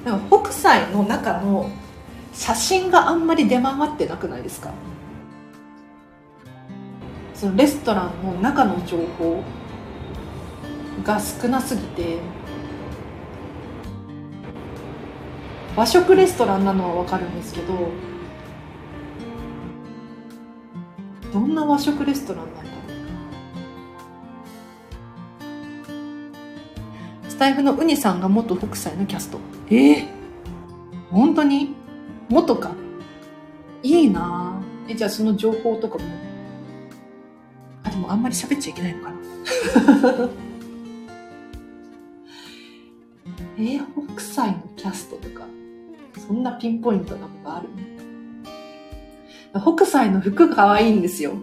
[0.05, 1.69] なんか北斎の中の
[2.33, 4.71] 写真があんまり出回ってなくないですか？
[7.33, 9.43] そのレストランの中の情報
[11.03, 12.19] が少なすぎて。
[15.75, 17.73] 和食レストランなのは分かるんですけど
[21.37, 22.67] どんな和食レストランなんだろ
[27.27, 29.37] うスタイフのウニさんが元北斎のキャスト
[29.69, 30.07] ええー、
[31.11, 31.75] 本当に？
[32.29, 32.71] 元か？
[33.83, 34.59] いいな
[34.89, 36.05] え、じゃあその情報とかも？
[37.83, 39.17] あ、でもあんまり喋っちゃいけないのかな。
[43.59, 43.85] えー、
[44.15, 45.45] 北斎のキャストとか、
[46.27, 47.69] そんなピンポイントなことある
[49.61, 51.33] 北斎の服可愛いんですよ。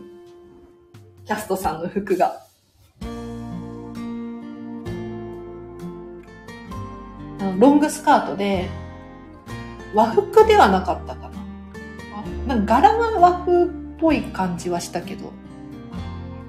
[1.26, 2.40] キャストさんの服が。
[7.58, 8.68] ロングスカートで、
[9.94, 11.30] 和服ではなかったか
[12.46, 12.46] な。
[12.46, 15.32] なんか柄は和風っぽい感じはしたけど、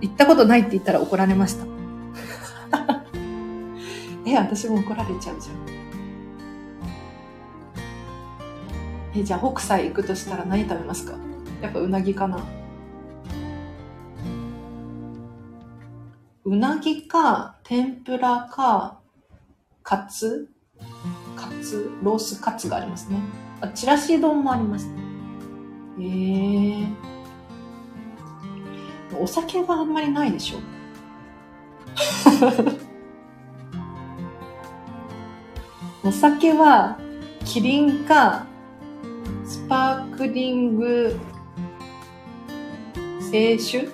[0.01, 1.66] 行ったことないって言ったら怒られました。
[4.26, 5.55] え、私も怒られちゃうじゃん。
[9.20, 11.13] え、じゃあ北斎行くとしたら何食べますか？
[11.61, 12.45] やっぱうなぎかな
[16.43, 18.99] うなぎか、天ぷらか、
[19.81, 20.49] カツ？
[21.35, 23.17] カツ、ロースカツがありますね。
[23.61, 24.87] あ、チラシ丼もあります。
[25.99, 26.87] へえー。
[29.19, 30.57] お酒があんまりないでしょ。
[36.07, 36.99] お酒は、
[37.43, 38.45] キリンか、
[39.43, 41.19] スパークリング、
[43.32, 43.89] 清酒？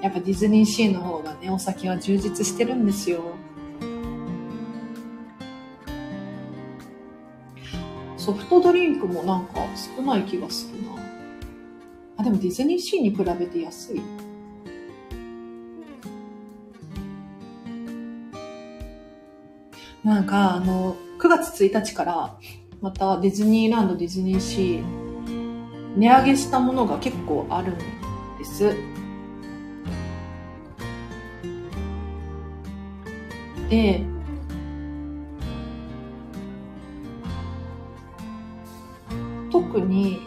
[0.00, 3.22] やっぱディズニーシーの方がね、お酒は充実してるんですよ。
[8.16, 9.54] ソフトドリンクもなんか
[9.96, 10.92] 少ない気がするな。
[12.18, 14.02] あ、でもディズニーシーに比べて安い。
[20.04, 22.36] なんかあの、9月1日から
[22.80, 27.78] またディズニーランド、ディズニーシー、値上げしたものが結構あるん
[28.38, 28.74] です。
[33.68, 34.02] で、
[39.52, 40.18] 特に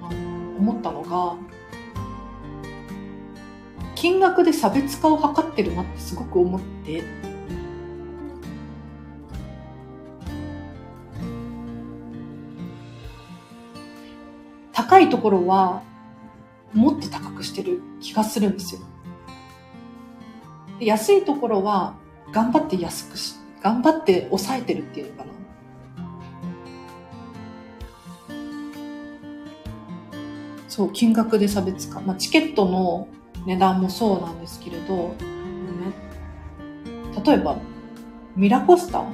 [0.00, 1.34] あの思ったのが、
[3.96, 7.02] 金額で差別化を図ってるなってすごく思って、
[14.98, 15.82] 高いところは
[16.74, 18.80] もっと高くしてる気がするんですよ。
[20.80, 21.94] 安いところは
[22.32, 25.32] 頑張って安くし、頑張って抑えてるっていうのかな。
[30.66, 32.00] そう、金額で差別化。
[32.00, 33.06] まあ、チケットの
[33.46, 35.14] 値段もそうなんですけれど、ね、
[37.24, 37.56] 例えば、
[38.34, 39.04] ミラコスタ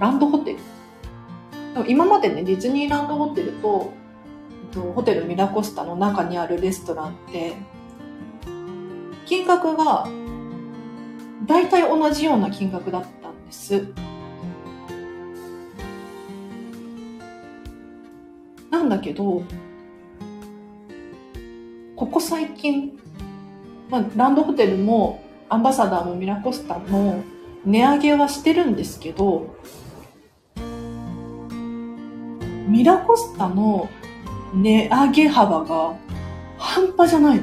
[0.00, 0.73] ランドホテル。
[1.88, 3.92] 今までね、ディズニーランドホテルと、
[4.94, 7.54] ホテルミラコスタの中にあるレストランって、
[9.26, 10.06] 金額が
[11.46, 13.88] 大体同じような金額だったんです。
[18.70, 19.42] なんだけど、
[21.96, 22.98] ここ最近、
[23.88, 27.22] まあ、ランドホテルもアンバサダーもミラコスタも
[27.64, 29.54] 値上げはしてるんですけど、
[32.74, 33.88] ミラコスタの
[34.52, 35.94] 値上げ幅が
[36.58, 37.40] 半端じゃない。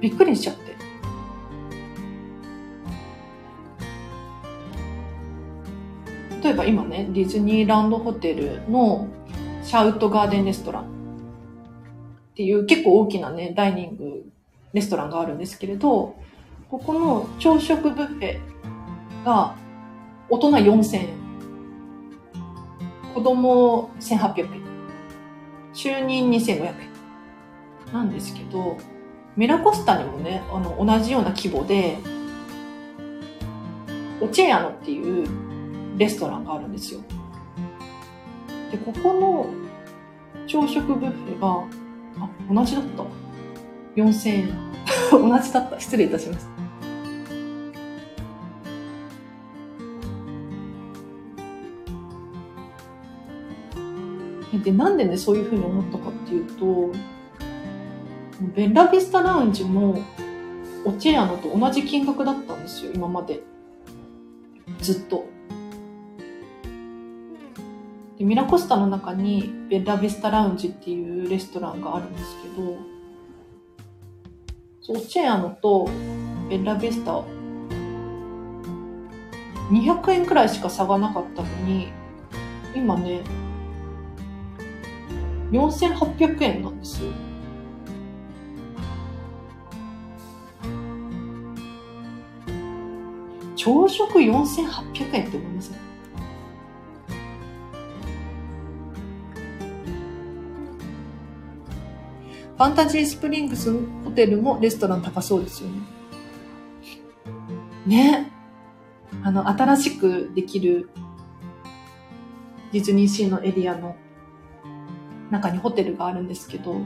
[0.00, 0.74] びっくりしちゃって。
[6.42, 9.06] 例えば今ね、ディズニーランドホテルの
[9.62, 10.86] シャウトガーデンレストランっ
[12.34, 14.33] ていう結構大きなね、ダイニング
[14.74, 16.16] レストランがあるんですけれど、
[16.68, 18.38] ここの朝食ブッフェ
[19.24, 19.54] が
[20.28, 21.08] 大人4000円。
[23.14, 24.62] 子供1800円。
[25.72, 26.74] 就任2500円。
[27.92, 28.76] なんですけど、
[29.36, 31.96] ミラコスタにもね、あの、同じような規模で、
[34.20, 35.28] オチェアノっていう
[35.96, 37.00] レストランがあるんですよ。
[38.72, 39.46] で、ここの
[40.48, 41.64] 朝食ブッフェが、
[42.18, 43.23] あ、同じだった。
[43.96, 44.48] 4000円。
[45.10, 45.80] 同じだった。
[45.80, 46.54] 失礼いたしました。
[54.64, 56.90] で、なんでね、そういうふうに思ったかっていうと、
[58.54, 59.98] ベッラビスタラウンジも、
[60.86, 63.42] オチェアノと同じ金額だったんですよ、今まで。
[64.80, 65.26] ずっと。
[68.18, 72.93] でミラコスタの中にベッラビスタラウンジっていうレストランがあるんですけど、
[74.86, 75.88] オチェアノと
[76.50, 77.22] ベッラビスタ、
[79.70, 81.88] 200円くらいしか差がなかったのに、
[82.74, 83.22] 今ね、
[85.52, 87.08] 4800円なんですよ。
[93.56, 95.78] 朝食4800円って思いますね。
[102.58, 103.72] ファンタジースプリングス
[104.14, 105.80] テルもレストラン高そうですよね。
[107.86, 108.32] ね。
[109.22, 110.90] あの、新しくできる
[112.72, 113.96] ディズニーシーのエリアの
[115.30, 116.80] 中にホテルがあるんですけど、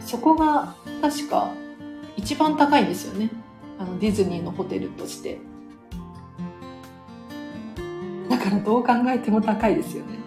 [0.00, 1.52] そこが確か
[2.16, 3.30] 一番高いんですよね。
[3.78, 5.38] あのディズニーのホテルとして。
[8.28, 10.23] だからどう考えても高いですよね。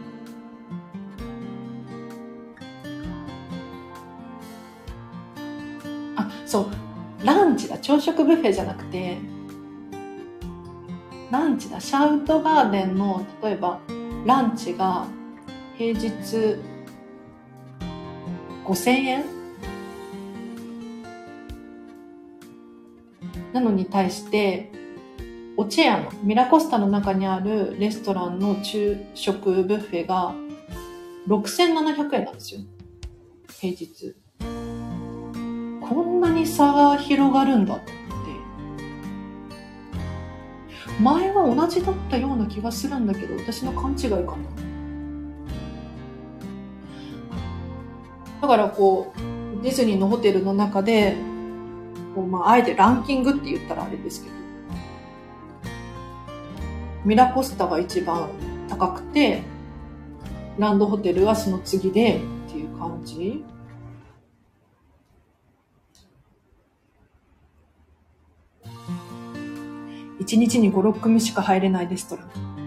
[7.28, 7.78] ランチだ。
[7.78, 9.18] 朝食ブッフェじゃなくて、
[11.30, 11.82] ランチだ。
[11.82, 13.82] シャウトガーデンの、例えば、
[14.26, 15.06] ランチが
[15.78, 16.08] 平日
[18.64, 19.26] 5000円
[23.52, 24.72] なのに対して、
[25.58, 30.34] オチェアのミラコスタの中にあるレストランの昼食ブッフェが
[31.28, 32.62] 6700円なんですよ。
[33.60, 34.16] 平日。
[35.90, 37.98] こんなに差が広がるんだって。
[41.00, 44.36] 前は同じだったような気がするんだけど、私の勘違いかな。
[48.42, 51.16] だからこう、ディズニーのホテルの中で、
[52.16, 54.36] こうまあ、あえてランキングって言ったらあれですけど、
[57.06, 58.30] ミラコスタが一番
[58.68, 59.44] 高くて、
[60.58, 62.18] ランドホテルはその次で
[62.48, 63.46] っていう感じ
[70.20, 72.58] 一日に5、6組しか入れないレストラン。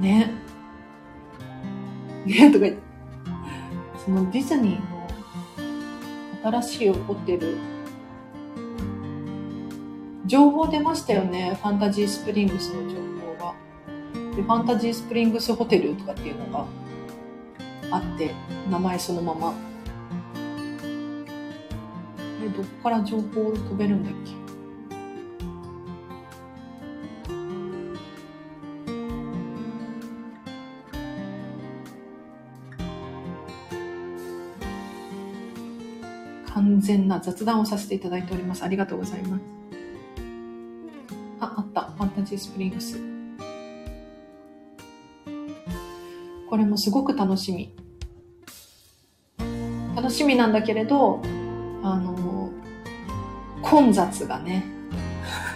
[0.00, 0.30] ね。
[2.24, 2.86] ね とか言って。
[4.04, 4.80] そのディズニー
[6.44, 7.56] の新しいホテル、
[10.26, 11.58] 情報出ましたよね。
[11.60, 12.96] ファンタジースプリングスの情
[13.38, 13.54] 報が。
[14.36, 16.66] で、ファンタジースプリングスホテルとかっていうのが
[17.90, 18.32] あって、
[18.70, 19.65] 名前そのまま。
[22.56, 24.34] どこから情報を飛べるんだっけ？
[36.54, 38.62] 完全な雑談をさせていただいております。
[38.64, 39.42] ありがとうございます。
[41.40, 41.82] あ、あった。
[41.82, 42.98] ファンタジースプリングス。
[46.48, 47.74] これもすごく楽しみ。
[49.94, 51.20] 楽しみなんだけれど、
[51.82, 52.45] あの、
[53.68, 54.64] 混雑がね、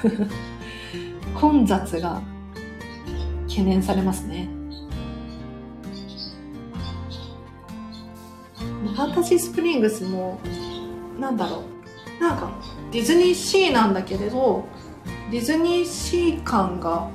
[1.41, 2.21] 混雑が
[3.49, 4.49] 懸念されますね。
[8.83, 10.41] ファンタジースプリングスも
[11.21, 11.63] なんだろ
[12.19, 12.23] う。
[12.23, 12.51] なんか
[12.91, 14.65] ディズニーシーなんだけれど
[15.31, 17.09] ディズニーシー感が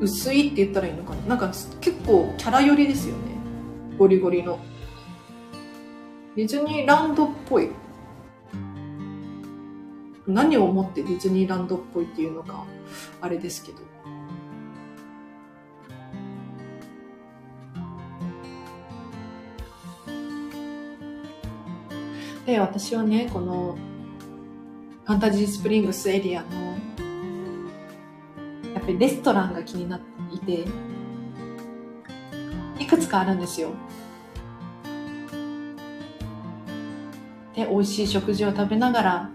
[0.00, 1.20] 薄いって言ったらいいのかな。
[1.28, 3.20] なんか結構キャラ寄りですよね。
[3.96, 4.58] ゴリゴリの。
[6.34, 7.70] ディズニーランドっぽい。
[10.26, 12.64] 何をもってディズニーランドっぽいっていうのか
[13.20, 13.78] あれですけど
[22.46, 23.76] で、私はね、この
[25.06, 26.48] ファンタジースプリングスエリアの、
[28.74, 30.68] やっぱりレストランが気になっていて、
[32.78, 33.70] いくつかあるんですよ。
[37.56, 39.30] で、美味しい食事を食べながら、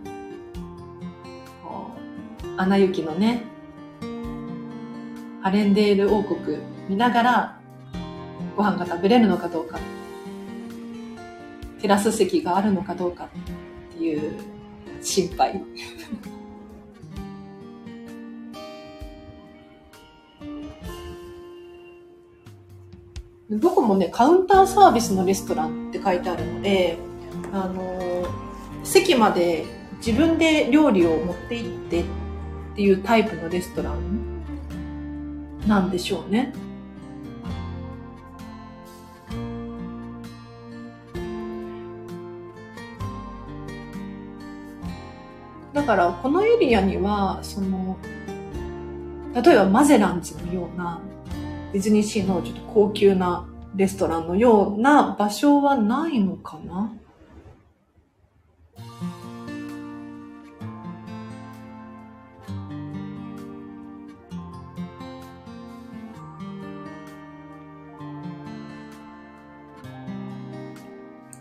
[2.60, 3.46] アナ雪のね、
[5.42, 6.58] アレンデール王国
[6.90, 7.58] 見ながら
[8.58, 9.80] ご飯が食べれるのかどうか、
[11.82, 13.30] テラス席があるのかどうか
[13.94, 14.34] っていう
[15.02, 15.64] 心配。
[23.50, 26.98] どこもね、カウンターサービスのレストランって書いてあるので、
[27.54, 28.26] あの、
[28.84, 29.64] 席まで
[30.06, 32.04] 自分で料理を持って行って
[32.80, 34.42] っていうタイプのレストラン
[35.68, 36.54] なんでしょうね。
[45.74, 47.98] だからこのエリアにはその
[49.36, 51.02] 例えばマゼランズのような
[51.74, 56.94] ディズニーシーのちょっと高級なレストランのような場所はないのかな？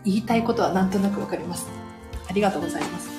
[0.09, 1.67] 言いたいことはなんとなくわかります。
[2.27, 3.09] ありがとうございます。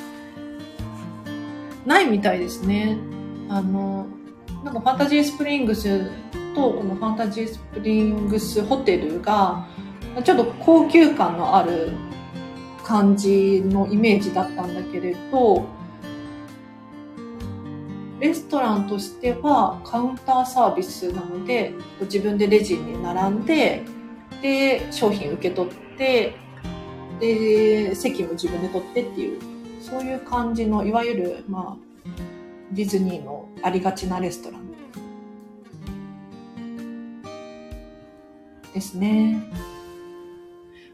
[1.87, 2.99] ないみたいですね。
[3.49, 4.07] あの、
[4.65, 6.11] なんかファンタジースプリングス
[6.55, 9.67] とこのファンタジースプリングスホテルが
[10.25, 11.93] ちょっと高級感のある
[12.85, 15.65] 感じのイメージだったんだけれど、
[18.19, 21.73] レストランとしてはカウンターサービスなので、
[22.03, 23.85] 自分でレジに並んで、
[24.43, 26.35] で、商品受け取って、
[27.21, 29.41] で、席も自分で取ってっていう、
[29.81, 32.11] そういう感じの、いわゆる、まあ、
[32.73, 34.71] ディズニーのありがちなレストラン
[38.73, 39.43] ですね。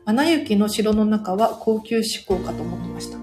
[0.04, 3.18] アナ雪の城の中は高級志向かと思ってました。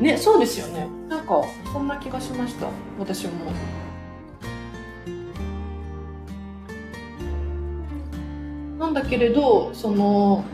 [0.00, 0.86] ね、そうですよね。
[1.08, 2.68] なんか、そんな気がしました。
[2.98, 3.32] 私も。
[8.78, 10.44] なんだけれど、その、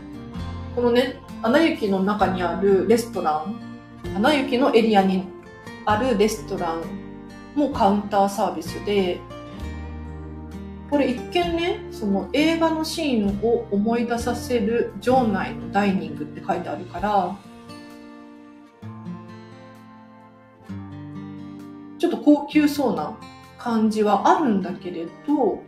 [0.75, 3.55] このね、アナ雪の中にあるレストラン、
[4.15, 5.23] アナ雪のエリアに
[5.85, 6.81] あるレストラン
[7.55, 9.21] もカウンターサービスで、
[10.89, 17.37] これ一見ね、その映画のシーンを思い出させる場内のダイニングって書いてあるから、
[21.99, 23.17] ちょっと高級そうな
[23.57, 25.63] 感じはあるんだけれど、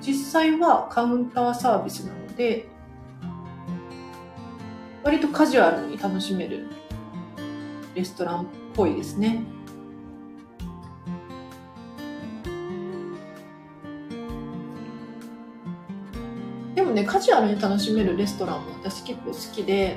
[0.00, 2.68] 実際はカウンターサービスなので、
[5.02, 6.66] 割とカジュアルに楽しめる
[7.94, 9.42] レストランっぽいですね。
[16.74, 19.96] でもね、カジュアルに楽しめるレストランも私結構好きで、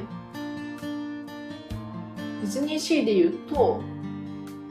[2.41, 3.81] ディズニーシーで言うと、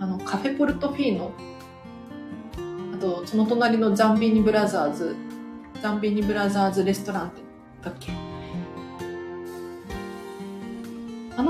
[0.00, 1.32] あの、カフェポルトフィーノ、
[2.94, 5.14] あと、その隣のザンビーニブラザーズ、
[5.80, 7.42] ザンビーニブラザーズレストランって
[7.82, 8.12] だっけ？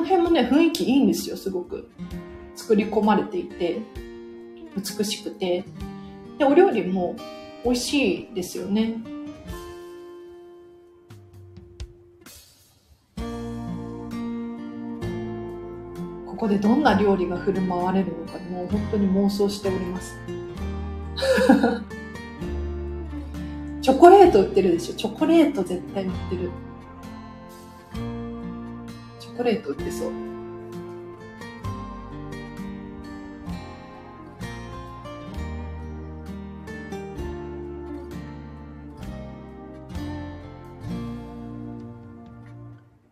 [0.02, 1.88] の辺もね、雰囲気いいんですよ、すごく。
[2.56, 3.78] 作り込まれていて、
[4.76, 5.64] 美しくて。
[6.38, 7.14] で、お料理も
[7.64, 8.96] 美味しいですよね。
[16.26, 20.16] ここでどんな料理が振る舞われるのか、もう本当に妄想しております。
[23.80, 24.94] チョコレート売ってるでしょ？
[24.94, 26.50] チョコレート絶対売ってる。
[29.42, 30.12] チョコレート売ってそう。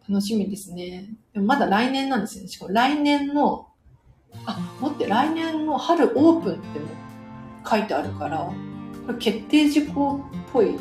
[0.08, 1.08] 楽しみですね。
[1.32, 2.48] でもまだ来年なんですよね。
[2.48, 3.68] しかも来年の、
[4.44, 6.88] あ、待って、来年の春オープンっても
[7.68, 8.52] 書いてあるから、
[9.06, 10.76] これ決定事項っぽい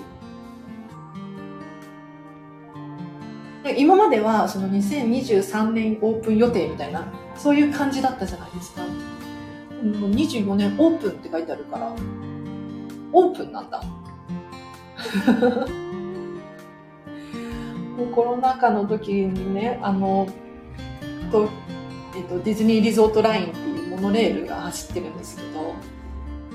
[3.77, 8.81] 今まではその2023年オープン予定みたいな、そういう感じだったじゃないですか。
[8.81, 8.89] も
[10.07, 11.93] う24年オープンって書いてあるから、
[13.11, 13.81] オープンなんだ。
[17.97, 20.27] もうコロナ禍の時にね、あの、
[21.31, 21.49] と、
[22.15, 25.73] えっと、ディズニーリゾートラインっていうモノレールが走ってるんですけど、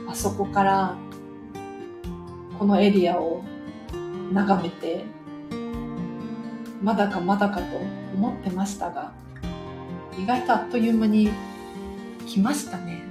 [0.08, 0.96] あそこから
[2.58, 3.42] このエリアを
[4.32, 5.04] 眺めて
[6.84, 7.78] まだかまだかと
[8.14, 9.14] 思ってましたが、
[10.18, 11.30] 意外とあっという間に
[12.26, 13.02] 来ましたね。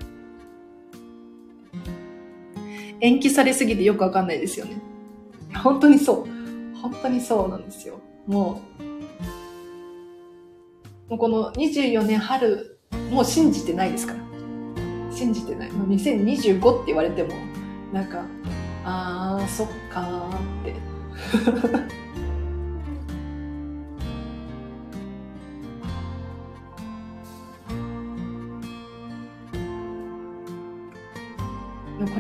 [3.02, 4.80] 延期されすぎてよくわかんないですよね。
[5.56, 6.78] 本当にそう。
[6.80, 8.00] 本当にそうなんですよ。
[8.28, 8.84] もう、
[11.10, 12.80] もうこの24年春、
[13.10, 14.20] もう信じてないですから。
[15.12, 15.72] 信じてない。
[15.72, 17.34] もう2025って言われても、
[17.91, 18.24] なんか、
[18.86, 22.03] あー、そっかーって。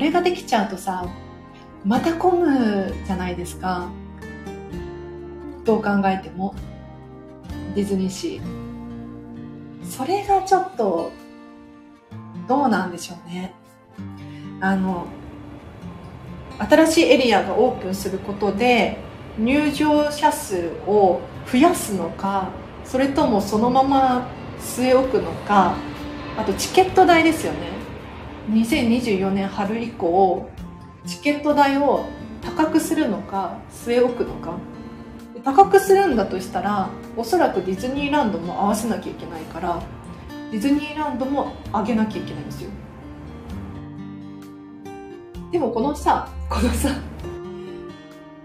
[0.03, 1.07] れができちゃうとさ、
[1.83, 3.89] また混むじゃないですか。
[5.65, 6.53] どう考えても。
[7.75, 9.85] ディズニーシー。
[9.85, 11.11] それがちょっと、
[12.47, 13.53] どうなんでしょうね。
[14.59, 15.07] あの、
[16.59, 18.97] 新しいエリアがオープンすることで、
[19.37, 21.19] 入場者数を
[21.51, 22.49] 増やすのか、
[22.85, 24.27] それともそのまま
[24.59, 25.75] 据え置くのか、
[26.37, 27.72] あとチケット代ですよね。
[28.49, 30.49] 2024年春以降
[31.05, 32.05] チケット代を
[32.41, 34.57] 高くするのか据え置くのか。
[35.43, 39.81] 高くするんだとしたらおそらくディズニーランドも合わせなきゃいけないから
[40.51, 42.69] ディズニーランドも上げなきゃいけないんですよ。
[45.51, 46.89] でもこのさこのさ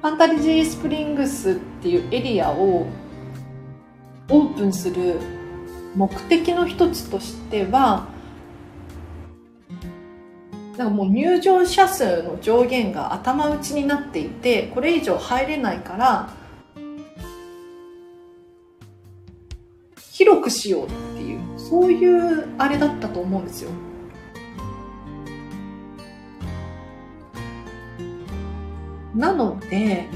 [0.03, 2.87] ファンタジースプリングスっていうエリアを
[4.31, 5.21] オープンする
[5.95, 8.09] 目的の一つとしては
[10.79, 16.31] なんかもう入場者数の上限が頭打ちになっていてこれ以上入れないから
[20.13, 23.71] 広くしようっていうそういうあれだったと思うんですよ。
[29.17, 30.07] なので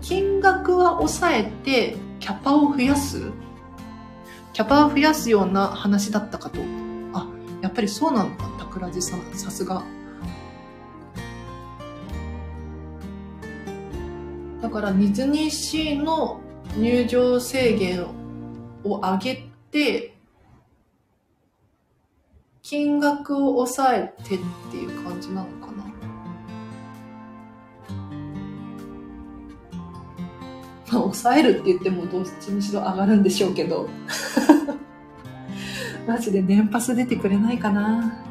[0.00, 3.32] 金額は抑えてキャパを増やす？
[4.52, 6.60] キャパを増やすような話だったかと
[7.62, 9.84] やっぱりそうなんだ桜地さん、さすが。
[14.60, 16.40] だからディズニーシーの
[16.76, 18.06] 入場制限
[18.82, 20.16] を上げて、
[22.62, 24.38] 金額を抑えてっ
[24.70, 25.84] ていう感じなのかな。
[30.90, 33.88] まあ、抑えるって言ってもどっちにしろ上がるんでしょうけど。
[36.06, 38.22] マジで年パス出てくれないかな。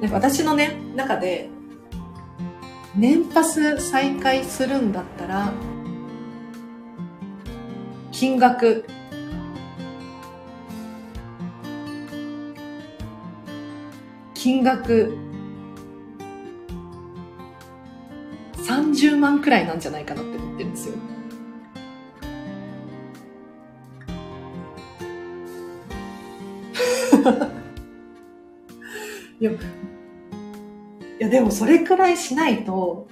[0.00, 1.48] なんか私のね、中で、
[2.94, 5.52] 年パス再開するんだったら、
[8.12, 8.84] 金額、
[14.34, 15.16] 金額、
[18.56, 21.15] 30万くらいなんじゃないかなって思ってるんですよ。
[29.52, 29.60] いや、
[31.18, 33.08] いやでもそれくらいしないと、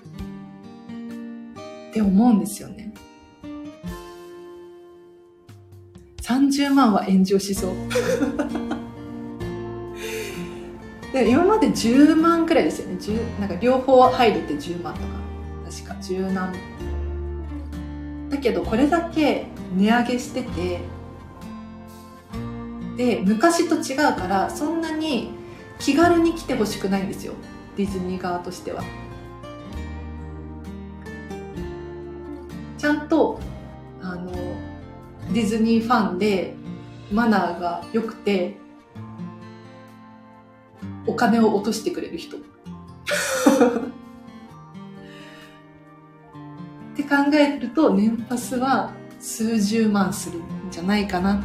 [1.91, 2.93] って思うんですよね。
[6.23, 7.71] 30万は炎上しそう。
[11.13, 12.99] で今まで10万くらいですよね。
[13.39, 15.07] なんか両方入れて10万とか。
[15.71, 16.53] 確か10何。
[18.31, 19.47] だけどこれだけ
[19.77, 20.81] 値上げしてて、
[22.97, 25.34] で、昔と違うから、そんなに
[25.79, 27.35] 気軽に来てほしくないんですよ。
[27.77, 28.83] ディズニー側としては。
[32.79, 33.41] ちゃんと
[34.03, 34.31] あの
[35.33, 36.55] ディズニーファンで
[37.11, 38.57] マナーが良くて
[41.07, 42.37] お金を落としてくれる人。
[42.37, 42.41] っ
[46.97, 51.43] て考えると年パスは数十万するんじゃないかな。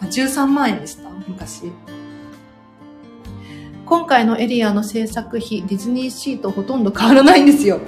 [0.00, 1.72] 13万円でした昔。
[3.92, 7.78] 今回のエリアの制作費、ディズニーシーとほとんど変わらないんですよ。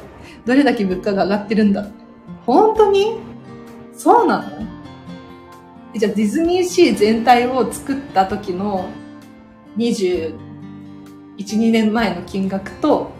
[0.44, 1.88] どれだけ物価が上がってるんだ。
[2.44, 3.16] 本当に？
[3.94, 4.66] そうなの？
[5.94, 8.90] じゃあディズニーシー全体を作った時の
[9.78, 10.34] 21、
[11.38, 13.10] 2年前の金額と、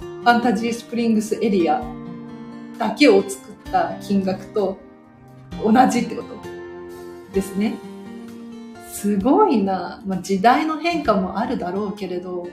[0.00, 1.80] ファンタジースプリングスエリア
[2.78, 4.76] だけを作った金額と
[5.62, 6.36] 同じってこと
[7.32, 7.76] ですね。
[9.00, 10.02] すごいな。
[10.04, 12.48] まあ、時代の変化もあるだろうけれど、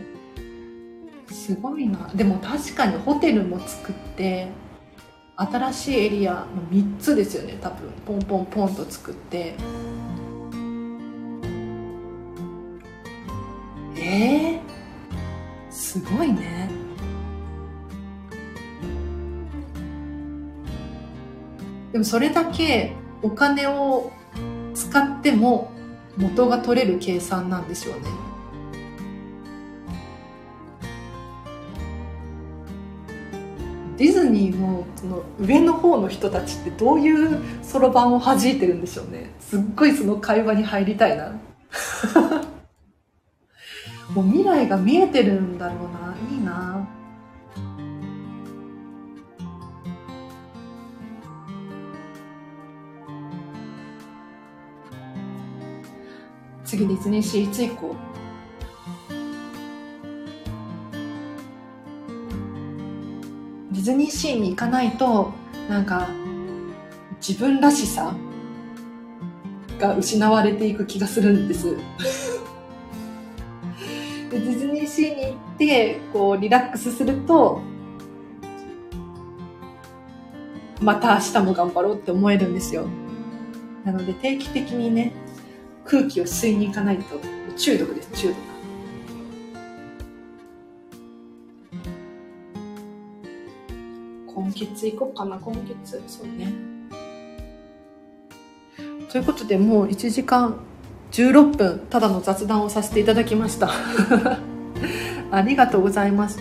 [1.28, 2.12] すごいな。
[2.14, 4.50] でも確かにホテルも作って、
[5.36, 7.92] 新しいエリア3つですよね、多分。
[8.06, 9.56] ポンポンポンと作って。
[13.98, 16.70] えー、すごいね。
[21.92, 22.94] でもそれだけ
[23.24, 24.12] お金を
[24.76, 25.75] 使っても
[26.18, 28.02] 元が取れる計算なんでしょうね。
[33.98, 39.32] ディズニーのその上の方の人たちってどういうそろばんを弾いてるんでしょうね。
[39.40, 41.32] すっごいその会話に入りたいな。
[44.14, 46.16] もう未来が見えてるんだろうな。
[46.32, 46.88] いいな。
[56.76, 57.98] 次ディズニーシーいつ行こう
[63.74, 65.32] ディズニーシーに行かないと
[65.70, 66.10] なんか
[67.26, 68.14] 自分らしさ
[69.80, 71.76] が失われていく気がするんです。
[74.30, 77.62] でディズニーシーに行ってこうリラックスすると
[80.82, 82.86] また明日も頑張ろうって思えるんですよ。
[83.86, 85.14] なので定期的にね
[85.86, 87.20] 空気を吸いに行かないと
[87.56, 88.10] 中毒です。
[88.14, 88.38] 中毒。
[94.34, 95.38] 今月行こうかな。
[95.38, 96.52] 今月そうね。
[99.12, 100.58] ということでもう1時間
[101.12, 103.70] 16分ただの雑談をさせていただきました。
[105.32, 106.40] ありがとうございます。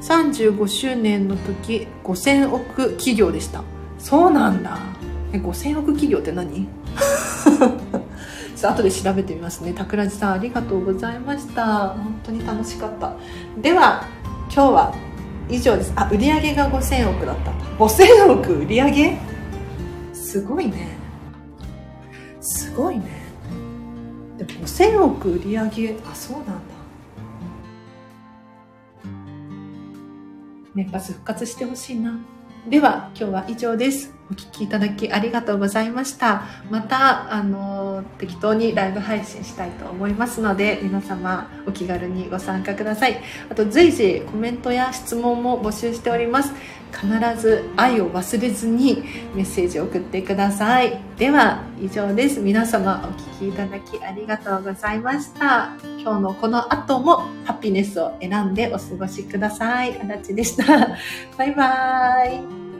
[0.00, 3.62] 35周年の時5000億企業でした。
[3.98, 4.78] そうなんだ。
[5.32, 6.66] え5000億企業って何？
[8.62, 9.74] ちょっと後で調べてみますね。
[9.76, 11.88] 桜地さんありがとうございました。
[11.88, 13.16] 本当に楽しかった。
[13.60, 14.06] では
[14.44, 14.94] 今日は
[15.48, 15.92] 以上です。
[15.96, 17.50] あ売上が5000億だった。
[17.76, 19.18] 5000億売上
[20.12, 20.96] すごいね。
[22.40, 23.04] すごいね。
[24.38, 26.52] でも5000億売上あそうなんだ。
[30.72, 32.16] 年パス復活してほしいな。
[32.68, 34.14] では今日は以上です。
[34.30, 36.44] お聞きいただきありがとうございました。
[36.70, 43.20] またあの適当にライブ配信したいと思いますので皆様お気軽にご参加ください。
[43.50, 46.52] あと随時コメントや質問も募集しております。
[46.92, 47.08] 必
[47.40, 49.02] ず愛を忘れずに
[49.34, 51.00] メッセージを送ってください。
[51.16, 52.40] では以上です。
[52.40, 55.72] 皆様お聞きいただきありがとうございました。
[55.98, 59.98] 今日のこの後もハピネスを選んでお過ごしください。
[60.00, 60.96] あらちでした。
[61.38, 62.71] バイバーイ。